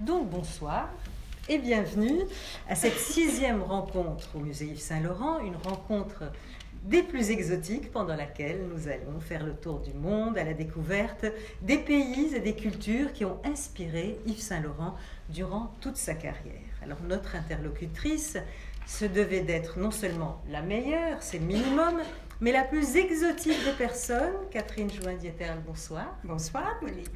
[0.00, 0.90] Donc bonsoir
[1.48, 2.20] et bienvenue
[2.68, 6.24] à cette sixième rencontre au musée Yves Saint-Laurent, une rencontre
[6.82, 11.24] des plus exotiques pendant laquelle nous allons faire le tour du monde à la découverte
[11.62, 14.96] des pays et des cultures qui ont inspiré Yves Saint-Laurent
[15.30, 16.52] durant toute sa carrière.
[16.82, 18.36] Alors notre interlocutrice
[18.86, 22.00] se devait d'être non seulement la meilleure, c'est le minimum,
[22.40, 26.16] mais la plus exotique des personnes, Catherine Join-Dieterle, bonsoir.
[26.22, 27.10] Bonsoir, Monique.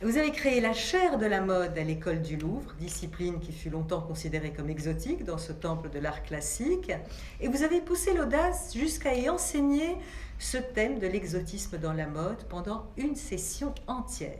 [0.00, 3.68] Vous avez créé la chaire de la mode à l'école du Louvre, discipline qui fut
[3.68, 6.92] longtemps considérée comme exotique dans ce temple de l'art classique,
[7.40, 9.96] et vous avez poussé l'audace jusqu'à y enseigner
[10.38, 14.38] ce thème de l'exotisme dans la mode pendant une session entière.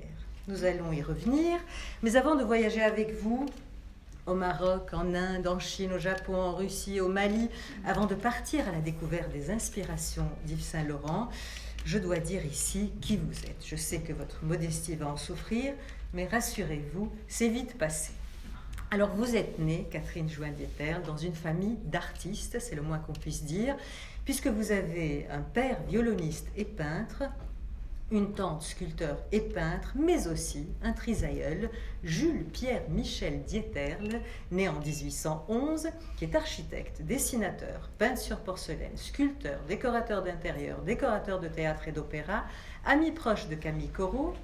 [0.49, 1.59] Nous allons y revenir,
[2.03, 3.47] mais avant de voyager avec vous,
[4.27, 7.49] au Maroc, en Inde, en Chine, au Japon, en Russie, au Mali,
[7.87, 11.29] avant de partir à la découverte des inspirations d'Yves Saint-Laurent,
[11.85, 13.65] je dois dire ici qui vous êtes.
[13.65, 15.73] Je sais que votre modestie va en souffrir,
[16.13, 18.13] mais rassurez-vous, c'est vite passé.
[18.91, 20.51] Alors vous êtes née, Catherine join
[21.07, 23.77] dans une famille d'artistes, c'est le moins qu'on puisse dire,
[24.25, 27.23] puisque vous avez un père violoniste et peintre,
[28.11, 31.71] une tante sculpteur et peintre, mais aussi un trisaïeul,
[32.03, 39.61] Jules Pierre Michel Dieterle, né en 1811, qui est architecte, dessinateur, peintre sur porcelaine, sculpteur,
[39.69, 42.45] décorateur d'intérieur, décorateur de théâtre et d'opéra,
[42.85, 44.35] ami proche de Camille Corot,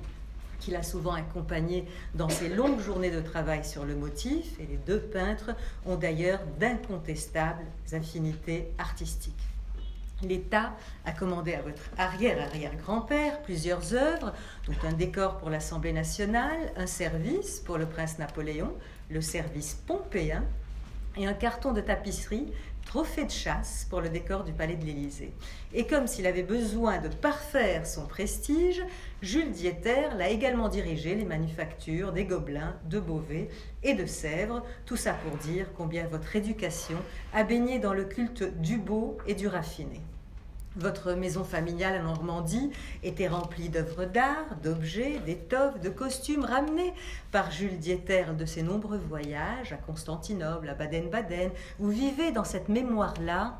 [0.61, 4.78] qu'il a souvent accompagné dans ses longues journées de travail sur le motif, et les
[4.78, 9.56] deux peintres ont d'ailleurs d'incontestables affinités artistiques.
[10.22, 10.72] L'État
[11.05, 14.33] a commandé à votre arrière-arrière-grand-père plusieurs œuvres,
[14.67, 18.73] dont un décor pour l'Assemblée nationale, un service pour le prince Napoléon,
[19.11, 20.42] le service pompéen,
[21.19, 22.53] et un carton de tapisserie,
[22.87, 25.34] trophée de chasse pour le décor du palais de l'Élysée.
[25.75, 28.83] Et comme s'il avait besoin de parfaire son prestige,
[29.20, 33.48] Jules Dieter l'a également dirigé les manufactures des Gobelins, de Beauvais
[33.83, 36.97] et de Sèvres, tout ça pour dire combien votre éducation
[37.34, 40.01] a baigné dans le culte du beau et du raffiné.
[40.77, 42.70] Votre maison familiale en Normandie
[43.03, 46.92] était remplie d'œuvres d'art, d'objets, d'étoffes, de costumes ramenés
[47.33, 51.51] par Jules Dieter de ses nombreux voyages à Constantinople, à Baden-Baden.
[51.79, 53.59] Vous vivez dans cette mémoire-là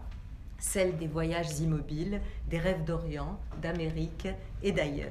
[0.59, 4.29] celle des voyages immobiles, des rêves d'Orient, d'Amérique
[4.63, 5.09] et d'ailleurs.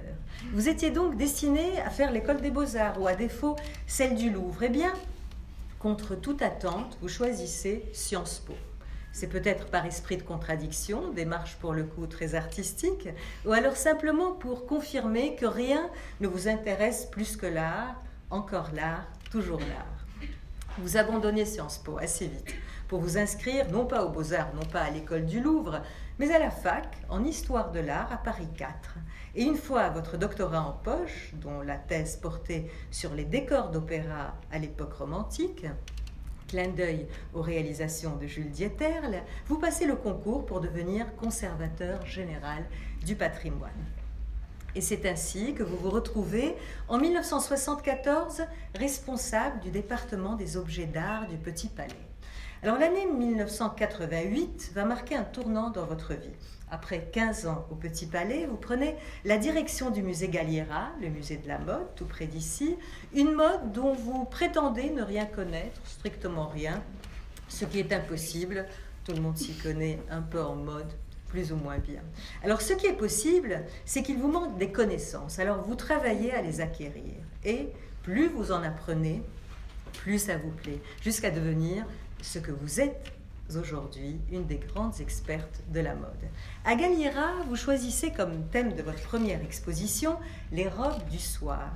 [0.54, 3.56] Vous étiez donc destiné à faire l'école des beaux-arts ou à défaut
[3.88, 4.62] celle du Louvre.
[4.62, 4.94] Eh bien,
[5.80, 8.54] contre toute attente, vous choisissez Sciences Po.
[9.16, 13.08] C'est peut-être par esprit de contradiction, démarche pour le coup très artistique,
[13.46, 15.90] ou alors simplement pour confirmer que rien
[16.20, 17.96] ne vous intéresse plus que l'art,
[18.30, 20.28] encore l'art, toujours l'art.
[20.80, 22.56] Vous abandonnez Sciences Po assez vite
[22.90, 25.82] pour vous inscrire non pas aux beaux-arts, non pas à l'école du Louvre,
[26.20, 28.96] mais à la fac en histoire de l'art à Paris 4.
[29.36, 34.36] Et une fois votre doctorat en poche, dont la thèse portait sur les décors d'opéra
[34.52, 35.66] à l'époque romantique,
[36.48, 42.66] clin d'œil aux réalisations de Jules Dieterle, vous passez le concours pour devenir conservateur général
[43.06, 43.72] du patrimoine.
[44.76, 46.56] Et c'est ainsi que vous vous retrouvez
[46.90, 48.44] en 1974
[48.78, 51.94] responsable du département des objets d'art du Petit Palais.
[52.62, 56.34] Alors l'année 1988 va marquer un tournant dans votre vie.
[56.72, 61.38] Après 15 ans au Petit Palais, vous prenez la direction du musée Galliera, le musée
[61.38, 62.76] de la mode, tout près d'ici,
[63.14, 66.82] une mode dont vous prétendez ne rien connaître, strictement rien,
[67.48, 68.66] ce qui est impossible.
[69.04, 70.92] Tout le monde s'y connaît un peu en mode,
[71.28, 72.02] plus ou moins bien.
[72.44, 75.38] Alors ce qui est possible, c'est qu'il vous manque des connaissances.
[75.38, 77.14] Alors vous travaillez à les acquérir.
[77.44, 77.70] Et
[78.02, 79.22] plus vous en apprenez,
[79.94, 81.86] plus ça vous plaît, jusqu'à devenir
[82.22, 83.15] ce que vous êtes
[83.50, 86.10] aujourd'hui une des grandes expertes de la mode.
[86.64, 90.18] À Galliera, vous choisissez comme thème de votre première exposition
[90.52, 91.72] les robes du soir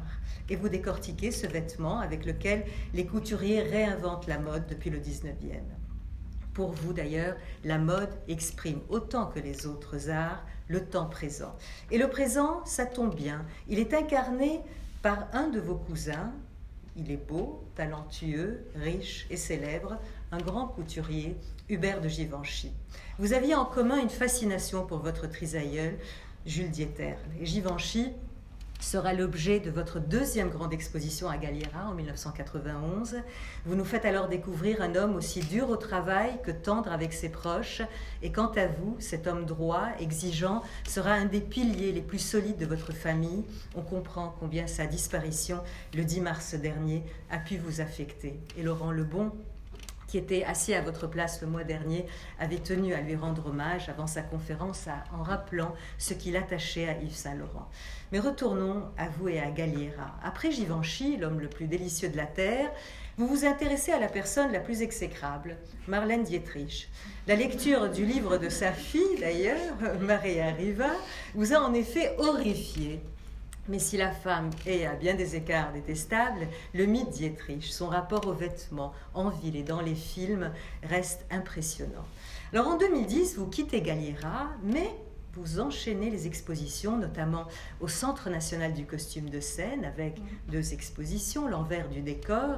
[0.50, 5.62] et vous décortiquez ce vêtement avec lequel les couturiers réinventent la mode depuis le 19e.
[6.54, 11.56] Pour vous d'ailleurs, la mode exprime autant que les autres arts le temps présent.
[11.92, 14.62] Et le présent, ça tombe bien, il est incarné
[15.02, 16.34] par un de vos cousins,
[16.96, 19.98] il est beau, talentueux, riche et célèbre,
[20.32, 21.36] un grand couturier,
[21.70, 22.72] Hubert de Givenchy.
[23.18, 25.98] Vous aviez en commun une fascination pour votre trisaïeul,
[26.46, 27.16] Jules Dieter.
[27.40, 28.14] Et Givenchy
[28.80, 33.18] sera l'objet de votre deuxième grande exposition à Galliera en 1991.
[33.66, 37.30] Vous nous faites alors découvrir un homme aussi dur au travail que tendre avec ses
[37.30, 37.82] proches.
[38.22, 42.58] Et quant à vous, cet homme droit, exigeant, sera un des piliers les plus solides
[42.58, 43.44] de votre famille.
[43.76, 45.60] On comprend combien sa disparition
[45.94, 48.40] le 10 mars dernier a pu vous affecter.
[48.58, 49.34] Et Laurent Lebon
[50.10, 52.08] qui était assis à votre place le mois dernier,
[52.40, 56.98] avait tenu à lui rendre hommage avant sa conférence en rappelant ce qui l'attachait à
[57.00, 57.70] Yves Saint-Laurent.
[58.12, 60.16] Mais retournons à vous et à Galliera.
[60.24, 62.72] Après Givenchy, l'homme le plus délicieux de la Terre,
[63.18, 65.58] vous vous intéressez à la personne la plus exécrable,
[65.88, 66.90] Marlène Dietrich.
[67.28, 70.90] La lecture du livre de sa fille, d'ailleurs, Maria Riva,
[71.36, 73.02] vous a en effet horrifié.
[73.70, 78.26] Mais si la femme est à bien des écarts détestable, le mythe Dietrich, son rapport
[78.26, 80.52] aux vêtements en ville et dans les films,
[80.82, 82.06] reste impressionnant.
[82.52, 84.90] Alors en 2010, vous quittez Galliera, mais
[85.34, 87.46] vous enchaînez les expositions, notamment
[87.80, 92.58] au Centre national du costume de scène, avec deux expositions, l'envers du décor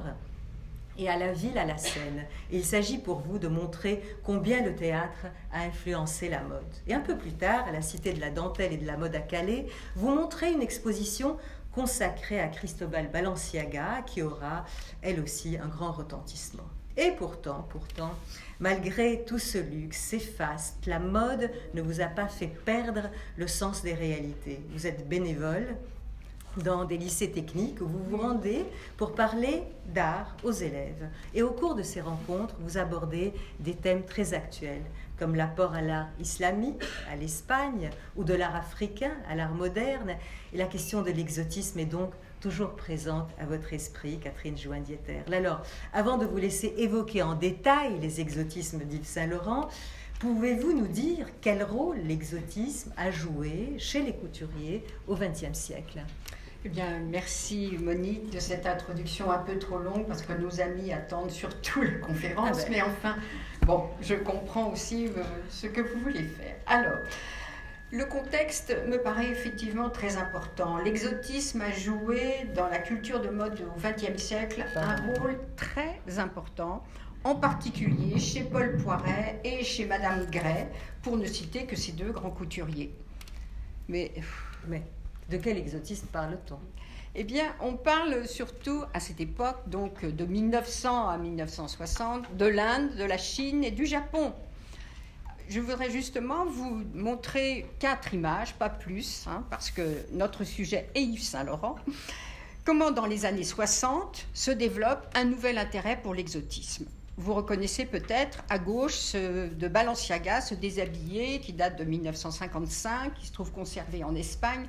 [0.97, 2.25] et à la ville, à la scène.
[2.51, 6.61] il s'agit pour vous de montrer combien le théâtre a influencé la mode.
[6.87, 9.15] Et un peu plus tard, à la Cité de la Dentelle et de la Mode
[9.15, 11.37] à Calais, vous montrez une exposition
[11.71, 14.65] consacrée à Cristobal Balenciaga, qui aura,
[15.01, 16.67] elle aussi, un grand retentissement.
[16.97, 18.11] Et pourtant, pourtant,
[18.59, 23.47] malgré tout ce luxe, ces fastes, la mode ne vous a pas fait perdre le
[23.47, 24.61] sens des réalités.
[24.71, 25.77] Vous êtes bénévole,
[26.57, 28.65] dans des lycées techniques où vous vous rendez
[28.97, 29.63] pour parler
[29.93, 31.09] d'art aux élèves.
[31.33, 34.83] Et au cours de ces rencontres, vous abordez des thèmes très actuels,
[35.17, 40.15] comme l'apport à l'art islamique, à l'Espagne, ou de l'art africain, à l'art moderne.
[40.53, 45.21] Et la question de l'exotisme est donc toujours présente à votre esprit, Catherine Joindieter.
[45.31, 45.61] Alors,
[45.93, 49.69] avant de vous laisser évoquer en détail les exotismes d'Yves Saint-Laurent,
[50.21, 56.03] Pouvez-vous nous dire quel rôle l'exotisme a joué chez les couturiers au XXe siècle?
[56.63, 60.93] Eh bien, merci Monique de cette introduction un peu trop longue parce que nos amis
[60.93, 62.59] attendent surtout la conférence.
[62.61, 62.71] Ah ben.
[62.71, 63.15] Mais enfin,
[63.65, 66.55] bon, je comprends aussi euh, ce que vous voulez faire.
[66.67, 66.99] Alors,
[67.91, 70.77] le contexte me paraît effectivement très important.
[70.77, 76.83] L'exotisme a joué dans la culture de mode au XXe siècle un rôle très important,
[77.23, 80.67] en particulier chez Paul Poiret et chez Madame Gray,
[81.01, 82.93] pour ne citer que ces deux grands couturiers.
[83.89, 84.13] Mais,
[84.67, 84.83] mais
[85.31, 86.59] de quel exotisme parle-t-on
[87.13, 92.95] eh bien, on parle surtout à cette époque, donc de 1900 à 1960, de l'Inde,
[92.95, 94.31] de la Chine et du Japon.
[95.49, 99.81] Je voudrais justement vous montrer quatre images, pas plus, hein, parce que
[100.13, 101.75] notre sujet est Yves Saint-Laurent.
[102.63, 106.85] Comment, dans les années 60, se développe un nouvel intérêt pour l'exotisme?
[107.17, 113.33] Vous reconnaissez peut-être à gauche de Balenciaga, ce déshabillé qui date de 1955, qui se
[113.33, 114.65] trouve conservé en Espagne,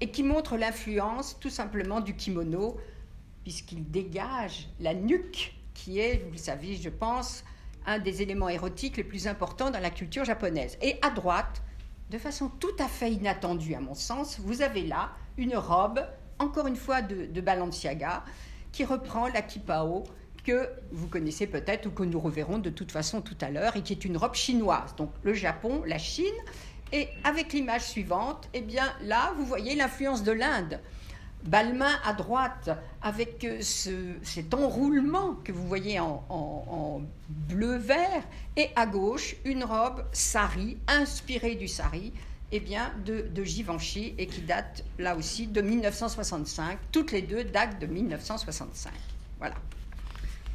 [0.00, 2.76] et qui montre l'influence tout simplement du kimono,
[3.42, 7.44] puisqu'il dégage la nuque, qui est, vous le savez, je pense,
[7.86, 10.76] un des éléments érotiques les plus importants dans la culture japonaise.
[10.82, 11.62] Et à droite,
[12.10, 16.00] de façon tout à fait inattendue à mon sens, vous avez là une robe,
[16.38, 18.24] encore une fois de, Balenciaga,
[18.72, 20.04] qui reprend la kipao
[20.44, 23.82] que vous connaissez peut-être ou que nous reverrons de toute façon tout à l'heure et
[23.82, 24.94] qui est une robe chinoise.
[24.96, 26.26] Donc le Japon, la Chine
[26.92, 30.80] et avec l'image suivante, eh bien là, vous voyez l'influence de l'Inde.
[31.44, 32.70] Balmain à droite,
[33.00, 33.60] avec euh,
[34.22, 38.22] cet enroulement que vous voyez en, bleu-vert,
[38.56, 42.12] et à gauche, une robe sari, inspirée du sari,
[42.50, 46.78] eh bien, de, de Givenchy, et qui date là aussi de 1965.
[46.90, 48.92] Toutes les deux datent de 1965.
[49.38, 49.54] Voilà.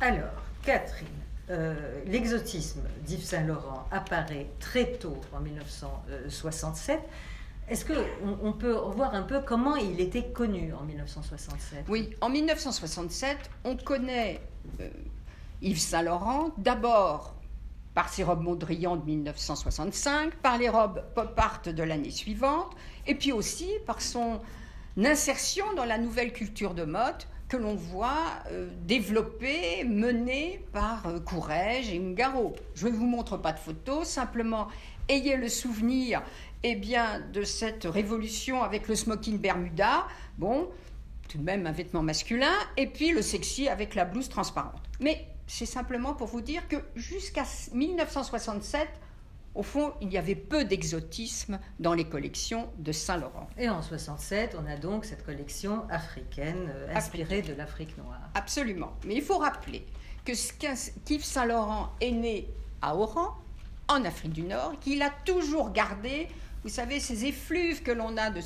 [0.01, 0.33] Alors,
[0.63, 1.07] Catherine,
[1.49, 6.99] euh, l'exotisme d'Yves Saint-Laurent apparaît très tôt, en 1967.
[7.69, 12.29] Est-ce qu'on on peut voir un peu comment il était connu en 1967 Oui, en
[12.29, 14.41] 1967, on connaît
[14.79, 14.89] euh,
[15.61, 17.33] Yves Saint-Laurent d'abord
[17.93, 23.15] par ses robes Mondrian de 1965, par les robes pop art de l'année suivante, et
[23.15, 24.39] puis aussi par son
[24.97, 27.23] insertion dans la nouvelle culture de mode
[27.53, 32.55] que l'on voit euh, développer, mener par euh, Courrèges et Ungaro.
[32.73, 34.69] Je ne vous montre pas de photos, simplement
[35.07, 36.23] ayez le souvenir
[36.63, 40.07] eh bien, de cette révolution avec le smoking Bermuda,
[40.39, 40.67] bon,
[41.29, 44.81] tout de même un vêtement masculin, et puis le sexy avec la blouse transparente.
[44.99, 48.87] Mais c'est simplement pour vous dire que jusqu'à 1967,
[49.55, 53.47] au fond, il y avait peu d'exotisme dans les collections de Saint-Laurent.
[53.57, 58.29] Et en 67, on a donc cette collection africaine euh, inspirée de l'Afrique noire.
[58.33, 58.93] Absolument.
[59.05, 59.85] Mais il faut rappeler
[60.25, 62.47] que Yves Saint-Laurent est né
[62.81, 63.37] à Oran,
[63.87, 66.27] en Afrique du Nord, qu'il a toujours gardé,
[66.63, 68.41] vous savez, ces effluves que l'on a de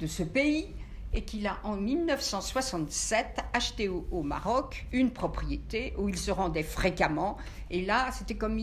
[0.00, 0.68] de ce pays,
[1.16, 7.38] et qu'il a en 1967 acheté au, Maroc une propriété où il se rendait fréquemment.
[7.70, 8.60] Et là, c'était comme,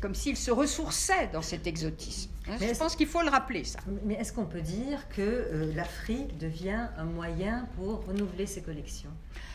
[0.00, 2.30] comme s'il se ressourçait dans cet exotisme.
[2.48, 3.78] Hein, je pense qu'il faut le rappeler, ça.
[4.04, 9.10] Mais est-ce qu'on peut dire que euh, l'Afrique devient un moyen pour renouveler ses collections?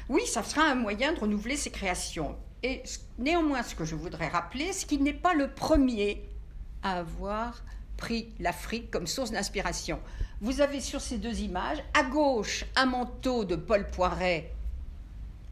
[0.08, 2.38] Oui, ça sera un moyen de renouveler ses créations.
[2.63, 2.82] Et
[3.20, 6.24] néanmoins, ce que je voudrais rappeler, c'est qu'il n'est pas le premier
[6.82, 7.62] à avoir
[7.98, 10.00] pris l'Afrique comme source d'inspiration.
[10.39, 14.53] Vous avez sur ces deux images, à gauche, un manteau de Paul Poiret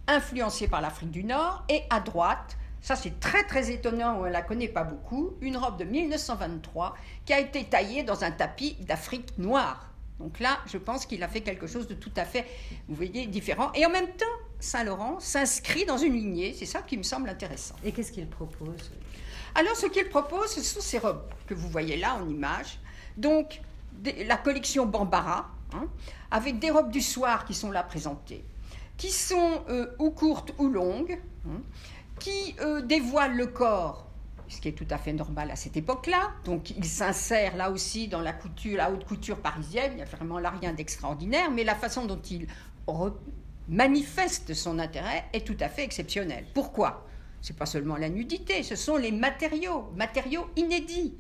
[0.08, 4.30] influencé par l'Afrique du Nord, et à droite, ça c'est très très étonnant, on ne
[4.30, 8.76] la connaît pas beaucoup, une robe de 1923 qui a été taillée dans un tapis
[8.82, 9.92] d'Afrique noire.
[10.20, 12.46] Donc là, je pense qu'il a fait quelque chose de tout à fait,
[12.88, 13.72] vous voyez, différent.
[13.74, 14.26] Et en même temps,
[14.60, 17.76] Saint-Laurent s'inscrit dans une lignée, c'est ça qui me semble intéressant.
[17.84, 18.92] Et qu'est-ce qu'il propose?
[19.56, 22.78] Alors, ce qu'il propose, ce sont ces robes que vous voyez là en image.
[23.18, 23.62] Donc,
[24.28, 25.88] la collection Bambara, hein,
[26.32, 28.44] avec des robes du soir qui sont là présentées,
[28.98, 31.62] qui sont euh, ou courtes ou longues, hein,
[32.20, 34.08] qui euh, dévoilent le corps,
[34.48, 36.32] ce qui est tout à fait normal à cette époque-là.
[36.46, 38.34] Donc, il s'insère là aussi dans la
[38.92, 39.92] haute couture parisienne.
[39.94, 42.48] Il n'y a vraiment là rien d'extraordinaire, mais la façon dont il
[43.68, 46.46] manifeste son intérêt est tout à fait exceptionnelle.
[46.54, 47.06] Pourquoi?
[47.42, 51.14] C'est pas seulement la nudité, ce sont les matériaux, matériaux inédits.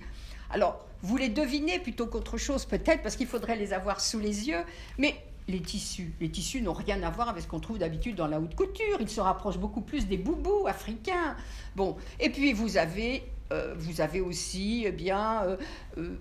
[0.49, 4.47] Alors, vous les devinez plutôt qu'autre chose, peut-être parce qu'il faudrait les avoir sous les
[4.47, 4.63] yeux,
[4.97, 5.15] mais
[5.47, 6.13] les tissus.
[6.19, 8.97] Les tissus n'ont rien à voir avec ce qu'on trouve d'habitude dans la haute couture.
[8.99, 11.35] Ils se rapprochent beaucoup plus des boubous africains.
[11.75, 15.57] Bon, et puis vous avez, euh, vous avez aussi eh bien euh,
[15.99, 16.15] euh,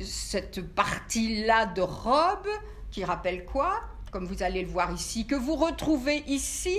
[0.00, 2.48] cette partie-là de robe
[2.90, 3.80] qui rappelle quoi?
[4.10, 6.78] Comme vous allez le voir ici, que vous retrouvez ici.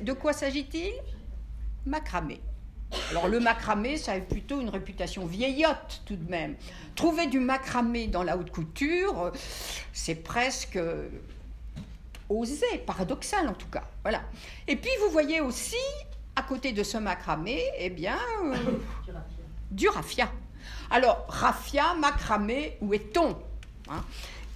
[0.00, 0.92] De quoi s'agit-il?
[1.86, 2.40] Macramé.
[3.10, 6.56] Alors le macramé, ça a plutôt une réputation vieillotte tout de même.
[6.94, 9.32] Trouver du macramé dans la haute couture,
[9.92, 10.78] c'est presque
[12.28, 13.84] osé, paradoxal en tout cas.
[14.02, 14.22] Voilà.
[14.68, 15.76] Et puis vous voyez aussi,
[16.36, 18.54] à côté de ce macramé, eh bien, euh,
[19.70, 20.30] du raffia.
[20.90, 23.36] Alors, raffia, macramé, où est-on
[23.88, 24.04] hein?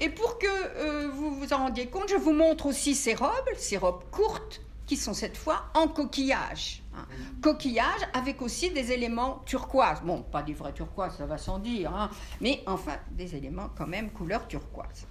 [0.01, 3.31] Et pour que euh, vous vous en rendiez compte, je vous montre aussi ces robes,
[3.57, 6.83] ces robes courtes, qui sont cette fois en coquillage.
[6.97, 7.05] Hein.
[7.43, 10.01] Coquillage avec aussi des éléments turquoise.
[10.03, 13.87] Bon, pas des vrais turquoise, ça va sans dire, hein, mais enfin des éléments quand
[13.87, 15.07] même couleur turquoise.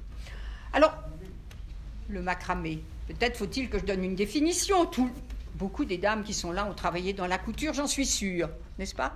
[0.73, 0.93] Alors,
[2.09, 2.83] le macramé.
[3.07, 4.89] Peut-être faut-il que je donne une définition.
[5.55, 8.95] Beaucoup des dames qui sont là ont travaillé dans la couture, j'en suis sûre, n'est-ce
[8.95, 9.13] pas?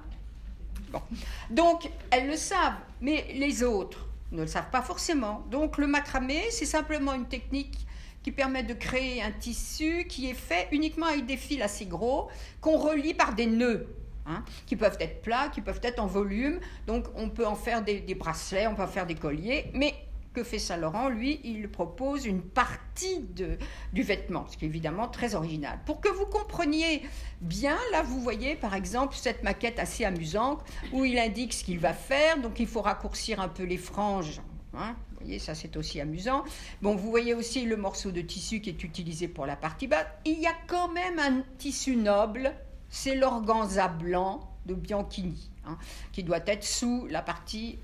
[0.92, 1.02] Bon.
[1.50, 5.44] Donc, elles le savent, mais les autres ne le savent pas forcément.
[5.50, 7.88] Donc, le macramé, c'est simplement une technique
[8.24, 12.30] qui permet de créer un tissu qui est fait uniquement avec des fils assez gros
[12.60, 13.88] qu'on relie par des nœuds.
[14.28, 16.60] Hein, qui peuvent être plats, qui peuvent être en volume.
[16.86, 19.96] Donc on peut en faire des, bracelets, on peut en faire des colliers, mais
[20.34, 23.58] que fait Saint-Laurent Lui, il propose une partie de,
[23.94, 25.80] du vêtement, ce qui est évidemment très original.
[25.86, 27.02] Pour que vous compreniez
[27.42, 30.64] bien, là, vous voyez par exemple cette maquette assez amusante
[30.94, 32.40] où il indique ce qu'il va faire.
[32.40, 34.42] Donc, il faut raccourcir un peu les franges.
[34.74, 34.96] Hein.
[35.22, 36.44] Vous voyez, ça c'est aussi amusant.
[36.82, 40.08] Bon, vous voyez aussi le morceau de tissu qui est utilisé pour la partie basse.
[40.26, 42.52] Il y a quand même un tissu noble,
[42.90, 45.78] c'est l'organza blanc de Bianchini, hein,
[46.12, 47.78] qui doit être sous la partie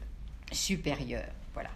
[0.52, 1.32] supérieure.
[1.54, 1.70] Voilà.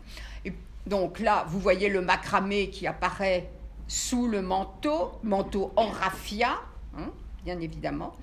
[0.87, 3.49] Donc là, vous voyez le macramé qui apparaît
[3.87, 6.59] sous le manteau, manteau en raffia,
[6.97, 7.11] hein,
[7.45, 8.15] bien évidemment.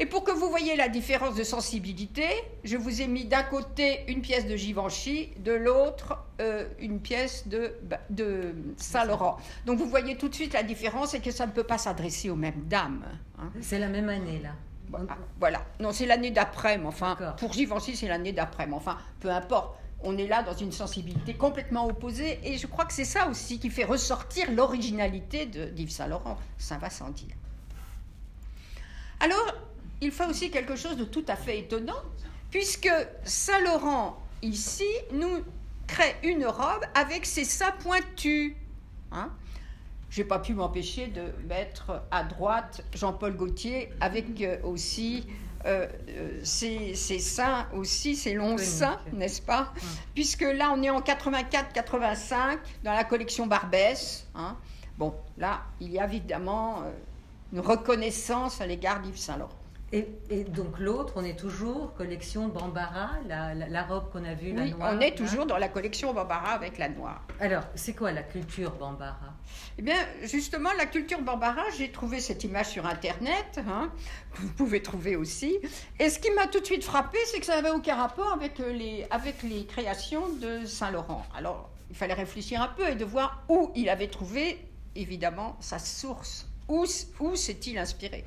[0.00, 2.26] Et pour que vous voyez la différence de sensibilité,
[2.62, 7.48] je vous ai mis d'un côté une pièce de Givenchy, de l'autre euh, une pièce
[7.48, 7.74] de,
[8.10, 9.38] de Saint-Laurent.
[9.66, 12.30] Donc vous voyez tout de suite la différence et que ça ne peut pas s'adresser
[12.30, 13.04] aux mêmes dames.
[13.38, 13.50] Hein.
[13.60, 14.50] C'est la même année là.
[15.38, 15.66] Voilà.
[15.80, 19.76] Non, c'est l'année d'après, mais enfin, pour Givenchy, c'est l'année d'après, mais enfin, peu importe
[20.02, 22.38] on est là dans une sensibilité complètement opposée.
[22.44, 26.38] Et je crois que c'est ça aussi qui fait ressortir l'originalité d'Yves Saint-Laurent.
[26.56, 27.34] Ça va sans dire.
[29.20, 29.54] Alors,
[30.00, 32.02] il fait aussi quelque chose de tout à fait étonnant,
[32.50, 32.90] puisque
[33.24, 35.44] Saint-Laurent, ici, nous
[35.86, 38.54] crée une robe avec ses seins pointus.
[39.10, 39.30] Hein
[40.10, 45.26] je n'ai pas pu m'empêcher de mettre à droite Jean-Paul Gaultier avec euh, aussi
[45.66, 49.72] euh, euh, ces, seins aussi, ces longs seins, n'est-ce pas?
[50.14, 54.26] Puisque là, on est en 84-85 dans la collection Barbès.
[54.34, 54.56] Hein.
[54.96, 56.84] Bon, là, il y a évidemment
[57.52, 59.57] une reconnaissance à l'égard d'Yves Saint-Laurent.
[59.90, 60.04] Et,
[60.44, 64.92] donc l'autre, on est toujours collection Bambara, la, robe qu'on a vue, la noire.
[64.94, 67.22] On est toujours dans la collection Bambara avec la noire.
[67.40, 69.34] Alors, c'est quoi la culture Bambara?
[69.78, 73.90] Eh bien, justement, la culture Bambara, j'ai trouvé cette image sur Internet, hein,
[74.34, 75.56] vous pouvez trouver aussi.
[75.98, 78.58] Et ce qui m'a tout de suite frappé, c'est que ça n'avait aucun rapport avec
[78.58, 81.24] les, avec les créations de Saint-Laurent.
[81.34, 84.58] Alors, il fallait réfléchir un peu et de voir où il avait trouvé,
[84.94, 86.46] évidemment, sa source.
[86.68, 86.84] Où,
[87.20, 88.26] où s'est-il inspiré?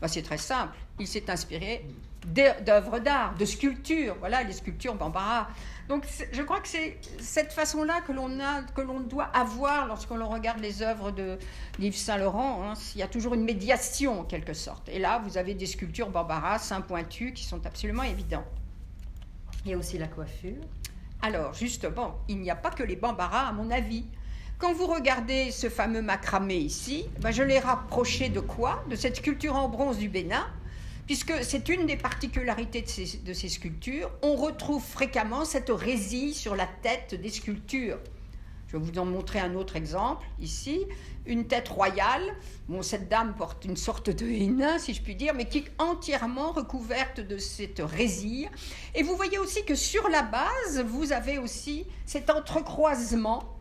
[0.00, 0.76] Bah, c'est très simple.
[0.98, 1.86] Il s'est inspiré
[2.26, 4.16] d'œuvres d'art, de sculptures.
[4.18, 5.48] Voilà, les sculptures Bambara.
[5.88, 10.24] Donc je crois que c'est cette façon-là que l'on a, que l'on doit avoir lorsqu'on
[10.26, 11.38] regarde les œuvres de
[11.78, 12.64] Yves Saint Laurent.
[12.64, 12.74] Hein.
[12.94, 14.88] Il y a toujours une médiation en quelque sorte.
[14.88, 18.44] Et là, vous avez des sculptures Bambara, seins pointus, qui sont absolument évidents.
[19.64, 20.62] Il y a aussi la coiffure.
[21.22, 24.06] Alors justement, il n'y a pas que les Bambara, à mon avis.
[24.58, 28.82] Quand vous regardez ce fameux macramé ici, ben je l'ai rapproché de quoi?
[28.88, 30.46] De cette sculpture en bronze du Bénin
[31.06, 34.10] puisque c'est une des particularités de ces, sculptures.
[34.22, 37.98] On retrouve fréquemment cette résille sur la tête des sculptures.
[38.66, 40.84] Je vais vous en montrer un autre exemple ici.
[41.26, 42.34] Une tête royale.
[42.68, 45.72] Bon, cette dame porte une sorte de hénin, si je puis dire, mais qui est
[45.78, 48.48] entièrement recouverte de cette résille.
[48.96, 53.55] Et vous voyez aussi que sur la base, vous avez aussi cet entrecroisement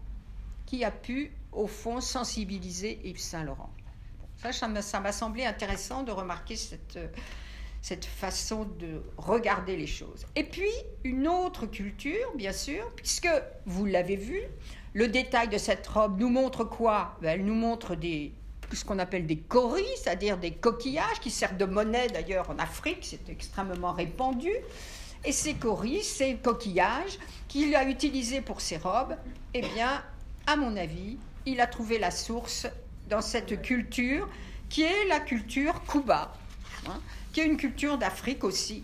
[0.66, 3.72] qui a pu, au fond, sensibiliser Yves Saint-Laurent
[4.52, 7.00] ça m'a semblé intéressant de remarquer cette,
[7.82, 10.26] cette façon de regarder les choses.
[10.36, 10.72] Et puis,
[11.04, 13.30] une autre culture, bien sûr, puisque
[13.66, 14.42] vous l'avez vu,
[14.94, 17.18] le détail de cette robe nous montre quoi?
[17.22, 18.34] Ben, Elle nous montre des,
[18.72, 23.00] ce qu'on appelle des coris, c'est-à-dire des coquillages qui servent de monnaie d'ailleurs en Afrique,
[23.02, 24.54] c'est extrêmement répandu.
[25.24, 27.18] Et ces coris, ces coquillages
[27.48, 29.18] qu'il a utilisés pour ses robes,
[29.56, 30.04] eh bien,
[30.48, 32.68] à mon avis, il a trouvé la source
[33.10, 34.28] dans cette culture
[34.70, 36.34] qui est la culture Kuba,
[36.88, 37.00] hein,
[37.34, 38.84] qui est une culture d'Afrique aussi.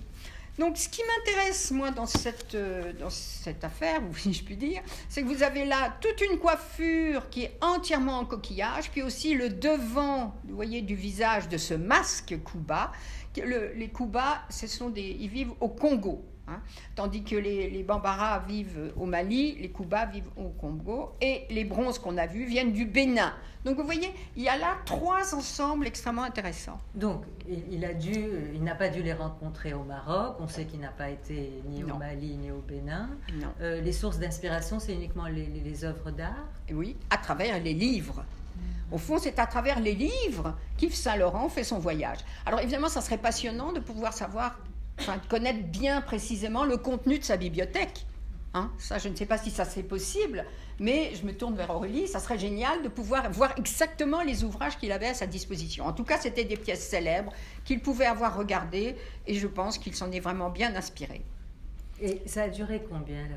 [0.59, 4.81] Donc, ce qui m'intéresse, moi, dans cette, euh, dans cette affaire, si je puis dire,
[5.09, 9.33] c'est que vous avez là toute une coiffure qui est entièrement en coquillage, puis aussi
[9.33, 12.91] le devant, vous voyez, du visage de ce masque Kuba.
[13.35, 16.23] les Kuba, ce sont des, ils vivent au Congo.
[16.51, 16.61] Hein.
[16.95, 21.63] Tandis que les, les, Bambara vivent au Mali, les Kuba vivent au Congo, et les
[21.63, 23.33] bronzes qu'on a vus viennent du Bénin.
[23.63, 26.79] Donc vous voyez, il y a là trois ensembles extrêmement intéressants.
[26.95, 28.13] Donc il, a dû,
[28.53, 30.37] il n'a pas dû les rencontrer au Maroc.
[30.39, 33.09] On sait qu'il n'a pas été ni au Mali ni au Bénin.
[33.61, 36.47] Euh, les sources d'inspiration, c'est uniquement les, les, œuvres d'art?
[36.71, 38.23] Oui, à travers les livres.
[38.91, 42.19] Au fond, c'est à travers les livres qu'Yves Saint-Laurent fait son voyage.
[42.45, 44.57] Alors évidemment, ça serait passionnant de pouvoir savoir
[44.99, 48.05] enfin, connaître bien précisément le contenu de sa bibliothèque.
[48.53, 48.69] Hein.
[48.77, 50.45] ça, je ne sais pas si ça c'est possible,
[50.77, 52.07] mais je me tourne vers Aurélie.
[52.07, 55.85] Ça serait génial de pouvoir voir exactement les ouvrages qu'il avait à sa disposition.
[55.85, 57.31] En tout cas, c'était des pièces célèbres
[57.63, 58.95] qu'il pouvait avoir regardées,
[59.25, 61.21] et je pense qu'il s'en est vraiment bien inspiré.
[62.03, 63.27] Et ça a duré combien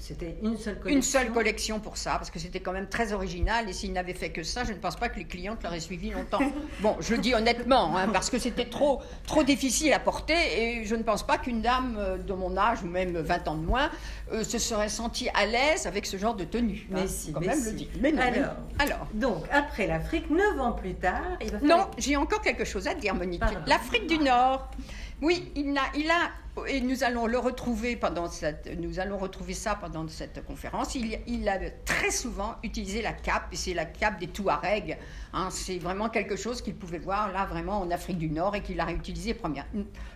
[0.00, 3.12] C'était une seule collection Une seule collection pour ça, parce que c'était quand même très
[3.12, 3.68] original.
[3.68, 6.10] Et s'il n'avait fait que ça, je ne pense pas que les clientes l'auraient suivi
[6.10, 6.40] longtemps.
[6.80, 10.34] Bon, je le dis honnêtement, hein, parce que c'était trop, trop difficile à porter.
[10.34, 13.54] Et je ne pense pas qu'une dame euh, de mon âge, ou même 20 ans
[13.54, 13.90] de moins,
[14.32, 16.86] euh, se serait sentie à l'aise avec ce genre de tenue.
[16.90, 17.88] Mais hein, si, quand même le dit.
[18.00, 22.16] Mais non, alors, alors, donc, après l'Afrique, neuf ans plus tard, il va Non, j'ai
[22.16, 23.42] encore quelque chose à dire, Monique.
[23.66, 24.68] L'Afrique du Nord.
[25.20, 26.30] Oui, il a, il a
[26.66, 30.94] et nous allons le retrouver pendant cette, nous allons retrouver ça pendant cette conférence.
[30.94, 34.98] Il, a très souvent utilisé la cape, et c'est la cape des Touaregs.
[35.32, 38.62] Hein, c'est vraiment quelque chose qu'il pouvait voir là vraiment en Afrique du Nord et
[38.62, 39.36] qu'il a réutilisé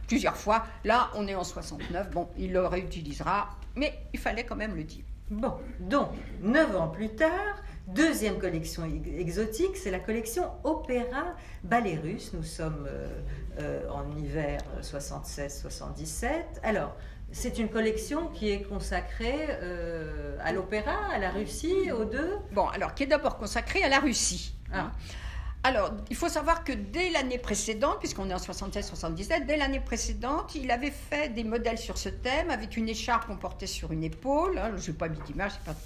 [0.06, 0.64] plusieurs fois.
[0.84, 2.10] Là, on est en 69.
[2.10, 5.04] Bon, il le réutilisera, mais il fallait quand même le dire.
[5.30, 6.10] Bon, donc
[6.42, 7.56] neuf ans plus tard,
[7.88, 8.84] Deuxième collection
[9.18, 12.30] exotique, c'est la collection Opéra Ballet Russe.
[12.32, 13.08] Nous sommes euh,
[13.58, 16.30] euh, en hiver 76-77.
[16.62, 16.94] Alors,
[17.32, 22.38] c'est une collection qui est consacrée euh, à l'opéra, à la Russie, aux deux?
[22.52, 24.54] Bon, alors, qui est d'abord consacrée à la Russie.
[24.72, 24.90] Hein.
[24.90, 24.98] Ah.
[25.64, 30.56] Alors, il faut savoir que dès l'année précédente, puisqu'on est en 76-77, dès l'année précédente,
[30.56, 34.02] il avait fait des modèles sur ce thème avec une écharpe qu'on portait sur une
[34.02, 34.58] épaule.
[34.58, 35.78] Hein, je n'ai pas mis d'image, c'est pas,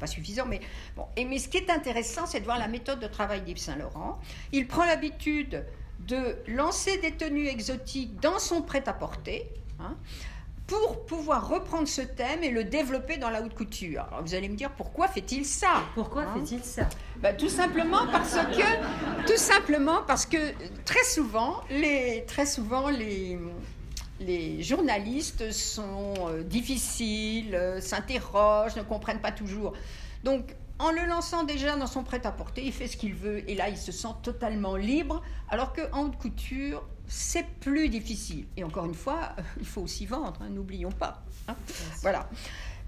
[0.00, 0.60] pas suffisant, mais
[0.96, 1.04] bon.
[1.16, 4.18] Et, mais ce qui est intéressant, c'est de voir la méthode de travail d'Yves Saint-Laurent.
[4.52, 5.64] Il prend l'habitude
[6.00, 9.48] de lancer des tenues exotiques dans son prêt-à-porter.
[9.78, 9.96] Hein,
[10.70, 14.04] pour pouvoir reprendre ce thème et le développer dans la haute couture.
[14.04, 16.88] Alors vous allez me dire pourquoi fait-il ça Pourquoi hein fait-il ça?
[17.16, 20.36] Ben, Tout simplement parce que tout simplement parce que
[20.84, 23.36] très souvent les très souvent les
[24.20, 29.72] les journalistes sont euh, difficiles, euh, s'interrogent, ne comprennent pas toujours.
[30.22, 33.68] Donc en le lançant déjà dans son prêt-à-porter, il fait ce qu'il veut et là
[33.68, 38.46] il se sent totalement libre, alors qu'en haute couture, c'est plus difficile.
[38.56, 41.22] Et encore une fois, il faut aussi vendre, hein, n'oublions pas.
[41.48, 41.56] Hein.
[42.02, 42.28] Voilà.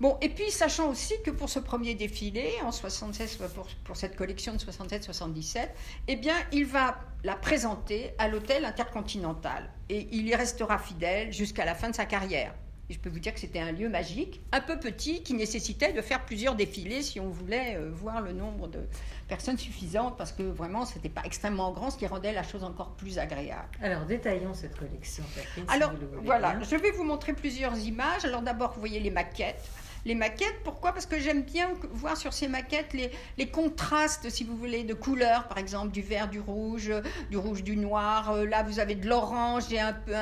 [0.03, 4.17] Bon, et puis sachant aussi que pour ce premier défilé, en 76, pour, pour cette
[4.17, 5.69] collection de 67-77,
[6.09, 11.65] eh bien, il va la présenter à l'hôtel intercontinental et il y restera fidèle jusqu'à
[11.65, 12.53] la fin de sa carrière.
[12.91, 15.93] Et je peux vous dire que c'était un lieu magique, un peu petit, qui nécessitait
[15.93, 18.81] de faire plusieurs défilés si on voulait euh, voir le nombre de
[19.29, 22.65] personnes suffisantes, parce que vraiment, ce n'était pas extrêmement grand, ce qui rendait la chose
[22.65, 23.69] encore plus agréable.
[23.81, 25.65] Alors, détaillons cette collection, Catherine.
[25.69, 25.93] Alors,
[26.25, 28.25] voilà, je vais vous montrer plusieurs images.
[28.25, 29.62] Alors, d'abord, vous voyez les maquettes
[30.05, 30.61] les maquettes.
[30.65, 30.93] Pourquoi?
[30.93, 35.49] Parce que j'aime bien voir sur ces maquettes les, contrastes, si vous voulez, de couleurs,
[35.49, 36.93] par exemple du vert, du rouge,
[37.31, 38.31] du rouge, du noir.
[38.31, 40.15] Euh, là, vous avez de l'orange et un peu,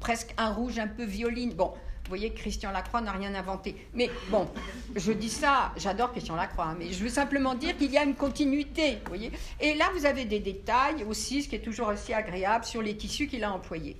[0.00, 1.54] presque un rouge un peu violine.
[1.54, 1.72] Bon,
[2.04, 3.76] vous voyez, Christian Lacroix n'a rien inventé.
[3.94, 4.46] Mais bon,
[4.94, 8.04] je dis ça, j'adore Christian Lacroix, hein, mais je veux simplement dire qu'il y a
[8.04, 9.32] une continuité, vous voyez.
[9.58, 12.94] Et là, vous avez des détails aussi, ce qui est toujours aussi agréable, sur les
[12.94, 13.96] tissus qu'il a employés.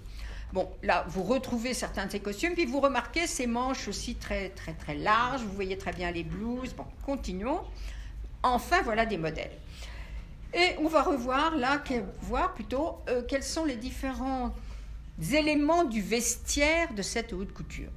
[0.55, 4.51] Bon, là, vous retrouvez certains de ces costumes, puis vous remarquez ces manches aussi très,
[4.51, 5.43] très, très larges.
[5.43, 6.73] Vous voyez très bien les blouses.
[6.75, 7.63] Bon, continuons.
[8.41, 9.51] Enfin, voilà des modèles.
[10.55, 11.83] Et on va revoir là,
[12.23, 14.55] voir plutôt euh, quels sont les différents
[15.33, 17.91] éléments du vestiaire de cette haute couture.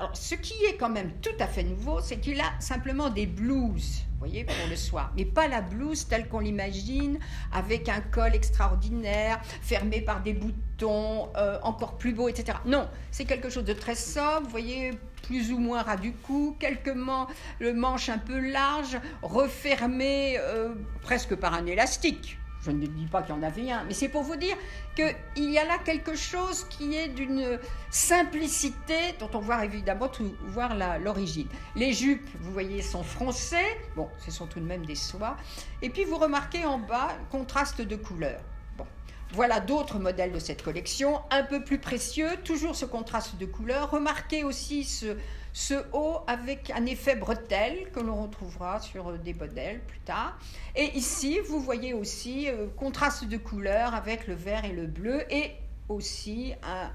[0.00, 3.26] Alors, ce qui est quand même tout à fait nouveau, c'est qu'il a simplement des
[3.26, 5.12] blouses, vous voyez, pour le soir.
[5.14, 7.18] Mais pas la blouse telle qu'on l'imagine,
[7.52, 12.56] avec un col extraordinaire, fermé par des boutons, euh, encore plus beaux, etc.
[12.64, 14.92] Non, c'est quelque chose de très sobre, vous voyez,
[15.24, 17.26] plus ou moins ras du cou, quelques man
[17.58, 20.70] le manche un peu large, refermé euh,
[21.02, 22.38] presque par un élastique.
[22.62, 24.56] Je ne dis pas qu'il y en avait un, mais c'est pour vous dire
[24.94, 27.58] qu'il y a là quelque chose qui est d'une
[27.90, 31.48] simplicité dont on voit évidemment tout, voir l'origine.
[31.74, 33.78] Les jupes, vous voyez, sont froncées.
[33.96, 35.36] Bon, ce sont tout de même des soies.
[35.80, 38.42] Et puis vous remarquez en bas, contraste de couleurs.
[38.76, 38.86] Bon,
[39.32, 43.90] voilà d'autres modèles de cette collection, un peu plus précieux, toujours ce contraste de couleurs.
[43.90, 45.16] Remarquez aussi ce,
[45.52, 50.38] ce haut avec un effet bretelle que l'on retrouvera sur euh, des modèles plus tard.
[50.76, 55.22] Et ici, vous voyez aussi euh, contraste de couleurs avec le vert et le bleu
[55.32, 55.52] et
[55.88, 56.90] aussi un,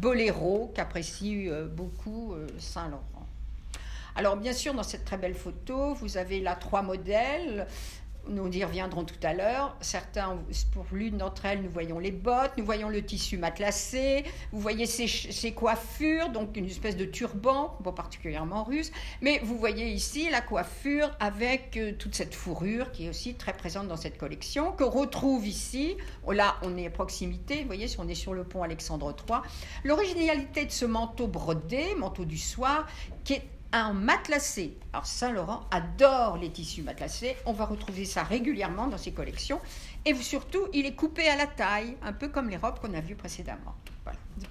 [0.00, 3.02] boléro qu'apprécie euh, beaucoup Saint-Laurent.
[4.14, 7.66] Alors bien sûr, dans cette très belle photo, vous avez là trois modèles
[8.28, 9.76] nous y reviendrons tout à l'heure.
[9.80, 10.38] Certains,
[10.72, 14.86] pour l'une d'entre elles, nous voyons les bottes, nous voyons le tissu matelassé, vous voyez
[14.86, 20.40] ces, coiffures, donc une espèce de turban, pas particulièrement russe, mais vous voyez ici la
[20.40, 24.84] coiffure avec euh, toute cette fourrure qui est aussi très présente dans cette collection, que
[24.84, 28.44] retrouve ici, oh, là on est à proximité, vous voyez, si on est sur le
[28.44, 29.38] pont Alexandre III,
[29.84, 32.86] l'originalité de ce manteau brodé, manteau du soir,
[33.24, 33.42] qui est
[33.80, 34.76] un matelassé.
[34.92, 37.36] Alors Saint-Laurent adore les tissus matelassés.
[37.44, 39.60] On va retrouver ça régulièrement dans ses collections.
[40.04, 43.00] Et surtout, il est coupé à la taille, un peu comme les robes qu'on a
[43.00, 43.74] vues précédemment.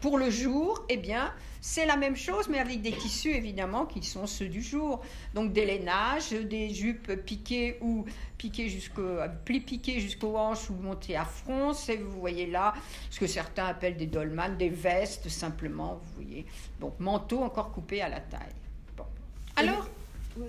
[0.02, 1.32] Pour le jour, eh bien,
[1.62, 5.02] c'est la même chose, mais avec des tissus évidemment qui sont ceux du jour.
[5.36, 8.06] Donc des lainages, des jupes piquées ou
[8.38, 11.72] piquées jusqu'au pli piquées jusqu'aux hanches ou montées à front.
[11.88, 12.74] Et vous voyez là
[13.10, 16.02] ce que certains appellent des dolmans, des vestes simplement.
[16.04, 16.46] Vous voyez.
[16.82, 18.63] Donc manteau encore coupé à la taille.
[19.56, 19.88] Alors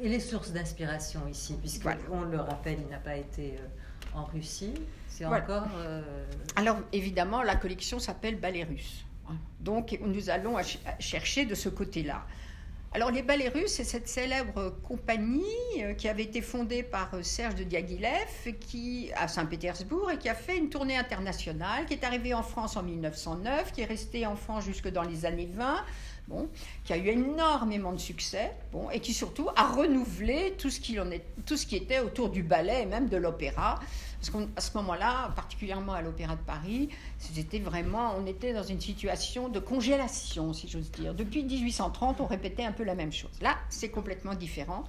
[0.02, 4.24] Et les sources d'inspiration ici, puisque on le rappelle, il n'a pas été euh, en
[4.24, 4.74] Russie.
[5.08, 5.68] C'est encore.
[5.76, 6.02] Euh,
[6.56, 9.04] Alors évidemment, la collection s'appelle Ballet russe.
[9.60, 10.56] Donc nous allons
[10.98, 12.26] chercher de ce côté-là.
[12.92, 15.42] Alors les ballets russes, c'est cette célèbre compagnie
[15.80, 20.34] euh, qui avait été fondée par Serge de Diaghilev qui, à Saint-Pétersbourg et qui a
[20.34, 24.36] fait une tournée internationale, qui est arrivée en France en 1909, qui est restée en
[24.36, 25.84] France jusque dans les années 20
[26.84, 30.98] qui a eu énormément de succès, bon, et qui surtout a renouvelé tout ce, qui
[30.98, 33.80] en est, tout ce qui était autour du ballet et même de l'opéra.
[34.20, 38.80] Parce qu'à ce moment-là, particulièrement à l'Opéra de Paris, c'était vraiment, on était dans une
[38.80, 41.14] situation de congélation, si j'ose dire.
[41.14, 43.38] Depuis 1830, on répétait un peu la même chose.
[43.42, 44.84] Là, c'est complètement différent.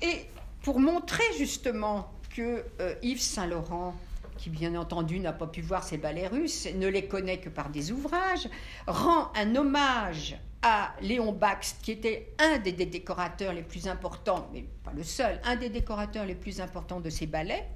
[0.00, 0.26] Et
[0.62, 3.94] pour montrer justement que euh, Yves Saint-Laurent
[4.38, 7.68] qui bien entendu n'a pas pu voir ces ballets russes, ne les connaît que par
[7.68, 8.48] des ouvrages,
[8.88, 14.64] rend un hommage à Léon Baxt, qui était un des décorateurs les plus importants, mais
[14.84, 17.68] pas le seul, un des décorateurs les plus importants de ces ballets.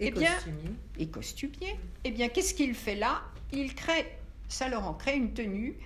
[0.00, 0.70] Et, eh bien, costumier.
[0.98, 1.80] Et costumier.
[2.04, 3.22] Eh bien, qu'est-ce qu'il fait là?
[3.52, 5.76] Il crée, Saint-Laurent crée une tenue